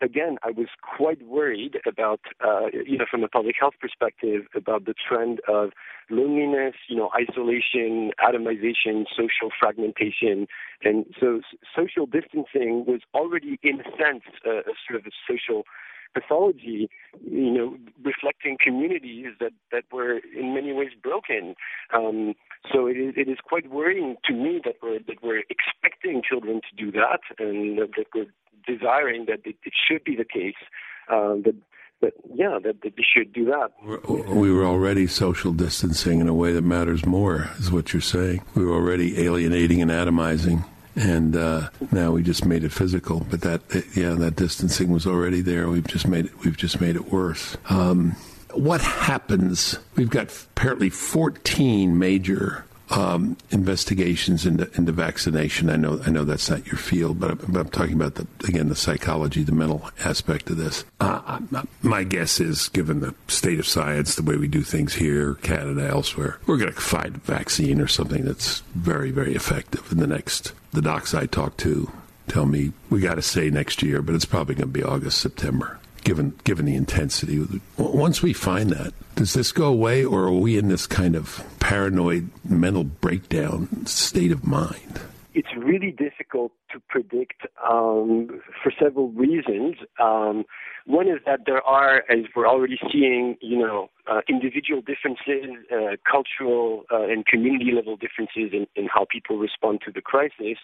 [0.00, 4.84] again, I was quite worried about, uh, you know, from a public health perspective, about
[4.84, 5.70] the trend of
[6.10, 10.46] loneliness, you know, isolation, atomization, social fragmentation,
[10.82, 11.40] and so
[11.74, 15.64] social distancing was already, in a sense, uh, a sort of a social
[16.14, 16.88] pathology,
[17.24, 21.54] you know, reflecting communities that, that were in many ways broken.
[21.94, 22.34] Um,
[22.72, 26.60] so it is, it is quite worrying to me that we're, that we're expecting children
[26.68, 28.26] to do that and that we're
[28.66, 30.54] desiring that it, it should be the case.
[31.10, 31.56] Um, that
[32.00, 33.72] but yeah, that, that they should do that.
[34.08, 38.42] We were already social distancing in a way that matters more, is what you're saying.
[38.54, 40.64] We were already alienating and atomizing
[40.96, 43.26] and uh, now we just made it physical.
[43.30, 43.62] But that,
[43.94, 45.68] yeah, that distancing was already there.
[45.68, 46.44] We've just made it.
[46.44, 47.56] We've just made it worse.
[47.68, 48.16] Um,
[48.52, 49.78] what happens?
[49.96, 55.70] We've got apparently 14 major um, investigations into, into vaccination.
[55.70, 58.68] I know I know that's not your field, but I'm, I'm talking about the again
[58.68, 60.84] the psychology, the mental aspect of this.
[61.00, 61.40] Uh,
[61.82, 65.86] my guess is, given the state of science, the way we do things here, Canada,
[65.88, 70.06] elsewhere, we're going to find a vaccine or something that's very very effective in the
[70.06, 70.52] next.
[70.72, 71.90] The docs I talk to
[72.28, 75.18] tell me we got to say next year, but it's probably going to be August
[75.18, 77.44] September given given the intensity.
[77.76, 81.44] Once we find that, does this go away, or are we in this kind of
[81.60, 85.00] paranoid mental breakdown state of mind?
[85.32, 89.76] It's really difficult to predict um, for several reasons.
[90.00, 90.44] Um,
[90.86, 95.96] one is that there are, as we're already seeing, you know, uh, individual differences, uh,
[96.10, 100.58] cultural uh, and community level differences in, in, how people respond to the crisis.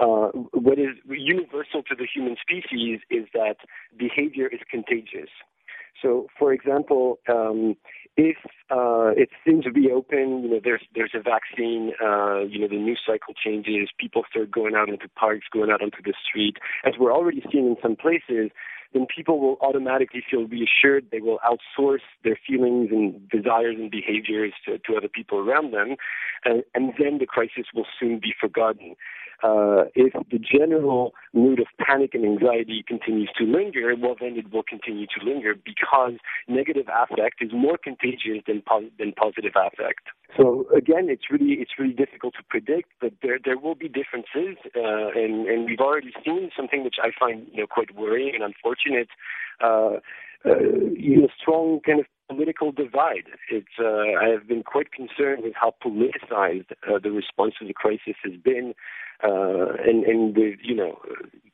[0.00, 3.56] Uh, what is universal to the human species is that
[3.98, 5.28] behavior is contagious.
[6.00, 7.76] So, for example, um,
[8.16, 8.36] if
[8.70, 9.12] uh,
[9.62, 13.34] to be open, you know, there's there's a vaccine, uh, you know, the news cycle
[13.34, 17.42] changes, people start going out into parks, going out onto the street, as we're already
[17.52, 18.50] seeing in some places,
[18.94, 21.06] then people will automatically feel reassured.
[21.12, 25.96] They will outsource their feelings and desires and behaviors to, to other people around them,
[26.44, 28.96] and, and then the crisis will soon be forgotten
[29.42, 34.52] uh, if the general mood of panic and anxiety continues to linger, well, then it
[34.52, 36.14] will continue to linger because
[36.48, 38.62] negative affect is more contagious than,
[38.98, 40.08] than positive affect.
[40.36, 44.56] So again, it's really it's really difficult to predict, but there there will be differences,
[44.76, 48.44] uh, and and we've already seen something which I find you know quite worrying and
[48.44, 49.08] unfortunate.
[49.60, 49.98] Uh,
[50.46, 50.58] uh,
[50.96, 53.26] you know, strong kind of political divide.
[53.50, 57.74] It's uh, I have been quite concerned with how politicized uh, the response to the
[57.74, 58.74] crisis has been,
[59.22, 60.98] uh, and and the, you know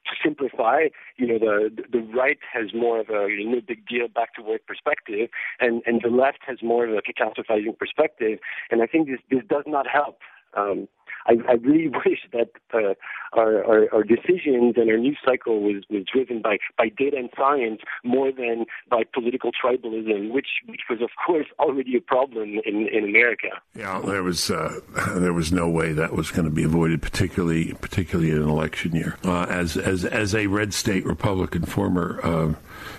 [0.07, 4.09] to simplify, you know the the right has more of a you know big deal
[4.09, 8.39] back to work perspective, and and the left has more of a catastrophizing perspective,
[8.70, 10.18] and I think this this does not help.
[10.57, 10.89] Um,
[11.27, 12.95] I, I really wish that uh,
[13.33, 17.31] our, our, our decisions and our news cycle was, was driven by, by data and
[17.37, 22.89] science more than by political tribalism, which which was of course already a problem in,
[22.89, 23.49] in America.
[23.75, 24.81] Yeah, there was uh,
[25.17, 28.95] there was no way that was going to be avoided, particularly particularly in an election
[28.95, 29.17] year.
[29.25, 32.55] Uh, as as as a red state Republican former uh,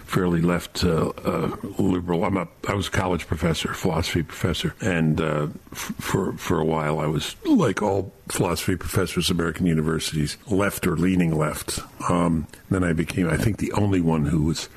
[0.07, 2.23] fairly left uh, uh, liberal.
[2.23, 6.65] I'm a I was a college professor, philosophy professor, and uh, f- for for a
[6.65, 11.79] while I was like all philosophy professors, at American universities, left or leaning left.
[12.09, 14.69] Um, then I became, I think, the only one who was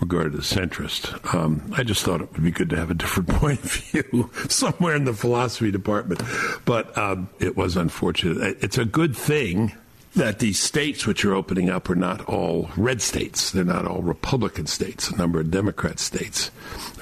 [0.00, 1.34] regarded as centrist.
[1.34, 4.30] Um, I just thought it would be good to have a different point of view
[4.48, 6.22] somewhere in the philosophy department,
[6.64, 8.58] but um, it was unfortunate.
[8.60, 9.72] It's a good thing
[10.16, 13.50] that these states which are opening up are not all red states.
[13.50, 15.10] They're not all Republican states.
[15.10, 16.50] A number of Democrat states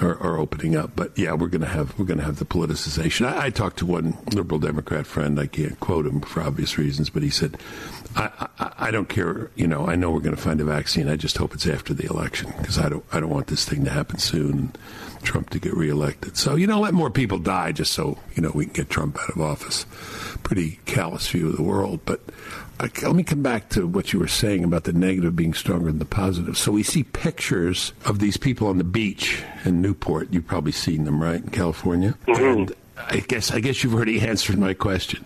[0.01, 0.91] are, are opening up.
[0.95, 3.25] But yeah, we're going to have we're going to have the politicization.
[3.25, 5.39] I, I, talked to one liberal Democrat friend.
[5.39, 7.57] I can't quote him for obvious reasons, but he said,
[8.17, 9.49] I, I, I don't care.
[9.55, 11.07] You know, I know we're going to find a vaccine.
[11.07, 13.85] I just hope it's after the election because I don't I don't want this thing
[13.85, 14.73] to happen soon."
[15.25, 16.37] Trump to get reelected.
[16.37, 19.17] So, you know, let more people die just so, you know, we can get Trump
[19.17, 19.85] out of office.
[20.43, 22.01] Pretty callous view of the world.
[22.05, 22.21] But
[22.79, 25.99] let me come back to what you were saying about the negative being stronger than
[25.99, 26.57] the positive.
[26.57, 30.31] So we see pictures of these people on the beach in Newport.
[30.31, 32.17] You've probably seen them, right, in California?
[32.27, 32.43] Mm-hmm.
[32.43, 35.25] And I guess I guess you've already answered my question.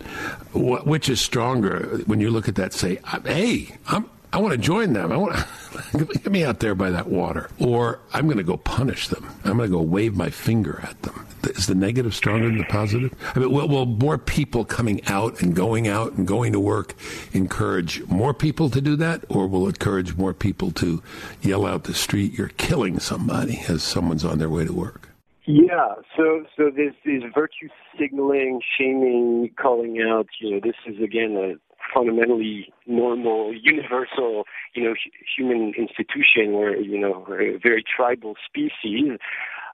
[0.52, 2.72] What, which is stronger when you look at that?
[2.72, 5.10] Say, hey, I'm I want to join them.
[5.10, 8.56] I want to get me out there by that water, or I'm going to go
[8.56, 9.28] punish them.
[9.44, 11.26] I'm going to go wave my finger at them.
[11.42, 13.14] Is the negative stronger than the positive?
[13.34, 16.94] I mean, will, will more people coming out and going out and going to work
[17.32, 21.02] encourage more people to do that, or will it encourage more people to
[21.40, 25.08] yell out the street, "You're killing somebody" as someone's on their way to work?
[25.46, 27.68] Yeah, so so this is virtue
[27.98, 30.28] signaling, shaming, calling out.
[30.40, 36.76] You know, this is again a fundamentally normal, universal, you know, h- human institution where,
[36.80, 39.18] you know, we're a very tribal species.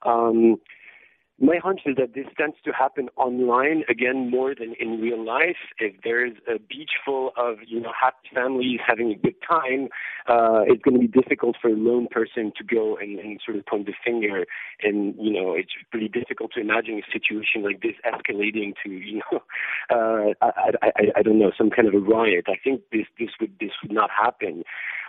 [0.02, 0.56] Um,
[1.38, 5.56] my hunch is that this tends to happen online again more than in real life.
[5.78, 9.88] If there's a beach full of you know happy families having a good time,
[10.28, 13.58] uh, it's going to be difficult for a lone person to go and, and sort
[13.58, 14.46] of point the finger.
[14.82, 19.20] And you know it's pretty difficult to imagine a situation like this escalating to you
[19.20, 19.40] know
[19.90, 22.46] uh, I, I, I don't know some kind of a riot.
[22.48, 24.64] I think this this would this would not happen.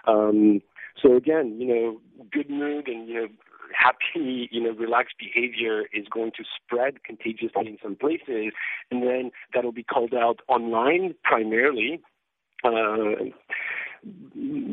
[0.05, 0.61] Um,
[1.01, 2.01] so again, you know,
[2.31, 3.27] good mood and you know
[3.75, 8.53] happy, you know, relaxed behavior is going to spread contagiously in some places,
[8.91, 12.01] and then that'll be called out online primarily.
[12.63, 13.31] Uh,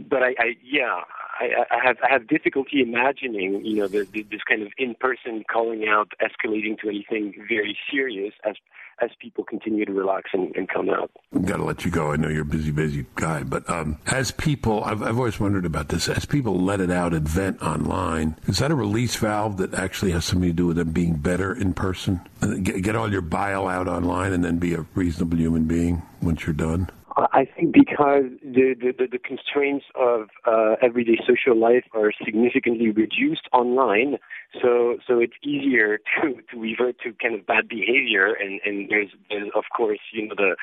[0.08, 1.00] but I, I yeah,
[1.40, 5.44] I, I have I have difficulty imagining, you know, the, the, this kind of in-person
[5.52, 8.56] calling out escalating to anything very serious as
[9.00, 11.10] as people continue to relax and, and come out.
[11.44, 12.12] Got to let you go.
[12.12, 15.64] I know you're a busy, busy guy, but um, as people, I've, I've always wondered
[15.64, 16.08] about this.
[16.08, 20.12] As people let it out and vent online, is that a release valve that actually
[20.12, 22.20] has something to do with them being better in person?
[22.62, 26.46] Get, get all your bile out online and then be a reasonable human being once
[26.46, 26.90] you're done.
[27.16, 33.48] I think because the, the, the constraints of uh, everyday social life are significantly reduced
[33.52, 34.18] online,
[34.60, 39.10] so so it's easier to, to revert to kind of bad behavior, and, and there's,
[39.30, 40.56] there's of course you know the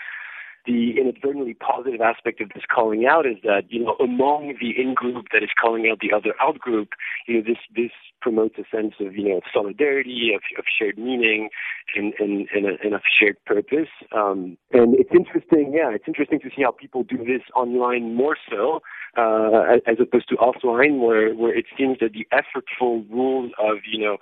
[0.65, 4.93] the inadvertently positive aspect of this calling out is that you know among the in
[4.93, 6.89] group that is calling out the other out group,
[7.27, 7.91] you know this this
[8.21, 11.49] promotes a sense of you know solidarity, of, of shared meaning,
[11.95, 13.89] and and and, a, and shared purpose.
[14.11, 18.37] Um, and it's interesting, yeah, it's interesting to see how people do this online more
[18.49, 18.81] so
[19.17, 23.99] uh, as opposed to offline, where where it seems that the effortful rules of you
[23.99, 24.17] know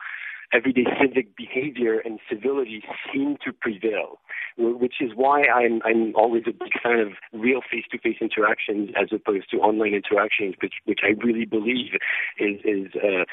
[0.54, 4.20] everyday civic behavior and civility seem to prevail,
[4.58, 9.50] which is why I'm, I'm always a big fan of real face-to-face interactions as opposed
[9.52, 11.94] to online interactions, which, which I really believe
[12.40, 13.26] is, is uh,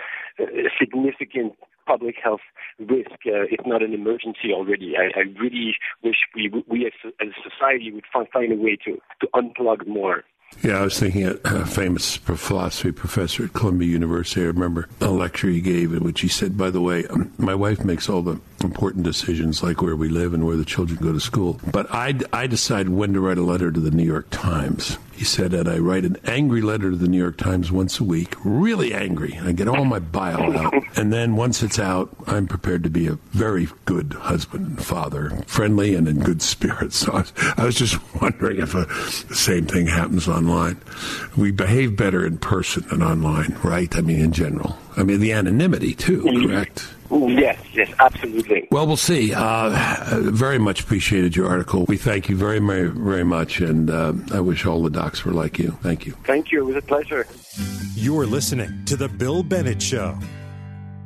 [0.42, 1.54] a significant
[1.86, 2.40] public health
[2.78, 4.94] risk, uh, if not an emergency already.
[4.98, 8.76] I, I really wish we, we as, as a society would find, find a way
[8.84, 10.24] to, to unplug more.
[10.62, 14.42] Yeah, I was thinking a famous philosophy professor at Columbia University.
[14.42, 17.55] I remember a lecture he gave in which he said, by the way, um, my
[17.55, 21.12] wife makes all the important decisions like where we live and where the children go
[21.12, 21.61] to school.
[21.70, 24.99] But I, I decide when to write a letter to the New York Times.
[25.16, 28.04] He said that I write an angry letter to the New York Times once a
[28.04, 29.38] week, really angry.
[29.42, 30.74] I get all my bile out.
[30.98, 35.30] And then once it's out, I'm prepared to be a very good husband and father,
[35.46, 36.96] friendly and in good spirits.
[36.96, 38.84] So I was, I was just wondering if a,
[39.28, 40.80] the same thing happens online.
[41.36, 43.94] We behave better in person than online, right?
[43.96, 44.76] I mean, in general.
[44.98, 46.86] I mean, the anonymity, too, correct?
[47.11, 48.68] Yes, yes, absolutely.
[48.70, 49.32] Well, we'll see.
[49.34, 51.84] Uh, very much appreciated your article.
[51.86, 55.32] We thank you very, very, very much, and uh, I wish all the docs were
[55.32, 55.72] like you.
[55.82, 56.12] Thank you.
[56.24, 56.61] Thank you.
[56.61, 57.26] It was a pleasure.
[57.94, 60.18] You're listening to The Bill Bennett Show.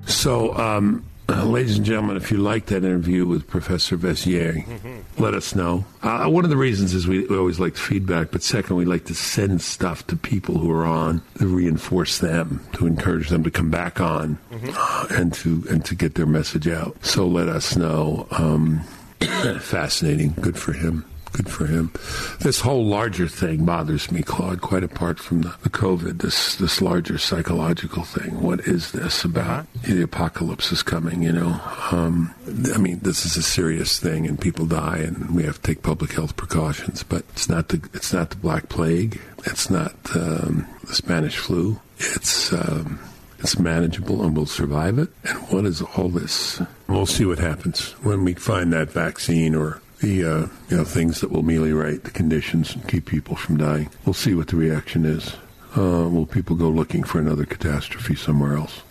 [0.07, 5.23] So, um, uh, ladies and gentlemen, if you like that interview with Professor Veissiere, mm-hmm.
[5.23, 5.85] let us know.
[6.03, 9.05] Uh, one of the reasons is we, we, always like feedback, but second, we like
[9.07, 13.51] to send stuff to people who are on to reinforce them, to encourage them to
[13.51, 14.71] come back on, mm-hmm.
[14.75, 16.97] uh, and to and to get their message out.
[17.05, 18.27] So let us know.
[18.31, 18.81] Um,
[19.61, 20.35] fascinating.
[20.41, 21.05] Good for him.
[21.33, 21.93] Good for him.
[22.41, 26.83] This whole larger thing bothers me, Claude, quite apart from the, the COVID, this this
[26.83, 28.41] larger psychological thing.
[28.41, 29.61] What is this about?
[29.61, 29.95] Uh-huh.
[29.95, 31.61] The apocalypse is coming, you know.
[31.93, 32.35] Um,
[32.75, 35.83] I mean, this is a serious thing and people die and we have to take
[35.83, 39.21] public health precautions, but it's not the, it's not the Black Plague.
[39.47, 41.81] It's not um, the Spanish flu.
[41.99, 42.99] It's, um,
[43.39, 45.09] it's manageable and we'll survive it.
[45.25, 46.61] And what is all this?
[46.89, 51.21] We'll see what happens when we find that vaccine or the uh, you know things
[51.21, 53.91] that will ameliorate the conditions and keep people from dying.
[54.05, 55.37] We'll see what the reaction is.
[55.77, 58.83] Uh, will people go looking for another catastrophe somewhere else?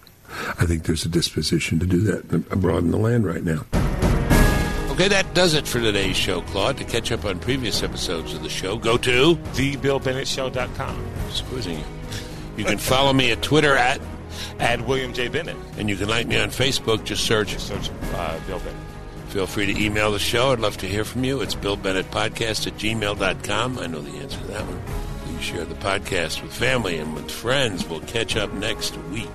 [0.60, 3.66] I think there's a disposition to do that abroad in the land right now.
[4.92, 6.78] Okay, that does it for today's show, Claude.
[6.78, 11.06] To catch up on previous episodes of the show, go to thebillbennettshow.com.
[11.32, 11.86] Squeezing you.
[12.58, 14.02] You can follow me at Twitter at
[14.60, 15.30] at William J.
[15.30, 15.56] Bennett.
[15.78, 17.04] And you can like me on Facebook.
[17.04, 17.50] Just search.
[17.50, 18.89] Just search uh, Bill Bennett.
[19.30, 20.52] Feel free to email the show.
[20.52, 21.42] I'd love to hear from you.
[21.42, 23.78] It's Bill Bennett Podcast at gmail.com.
[23.78, 24.82] I know the answer to that one.
[25.24, 27.88] Please share the podcast with family and with friends.
[27.88, 29.30] We'll catch up next week.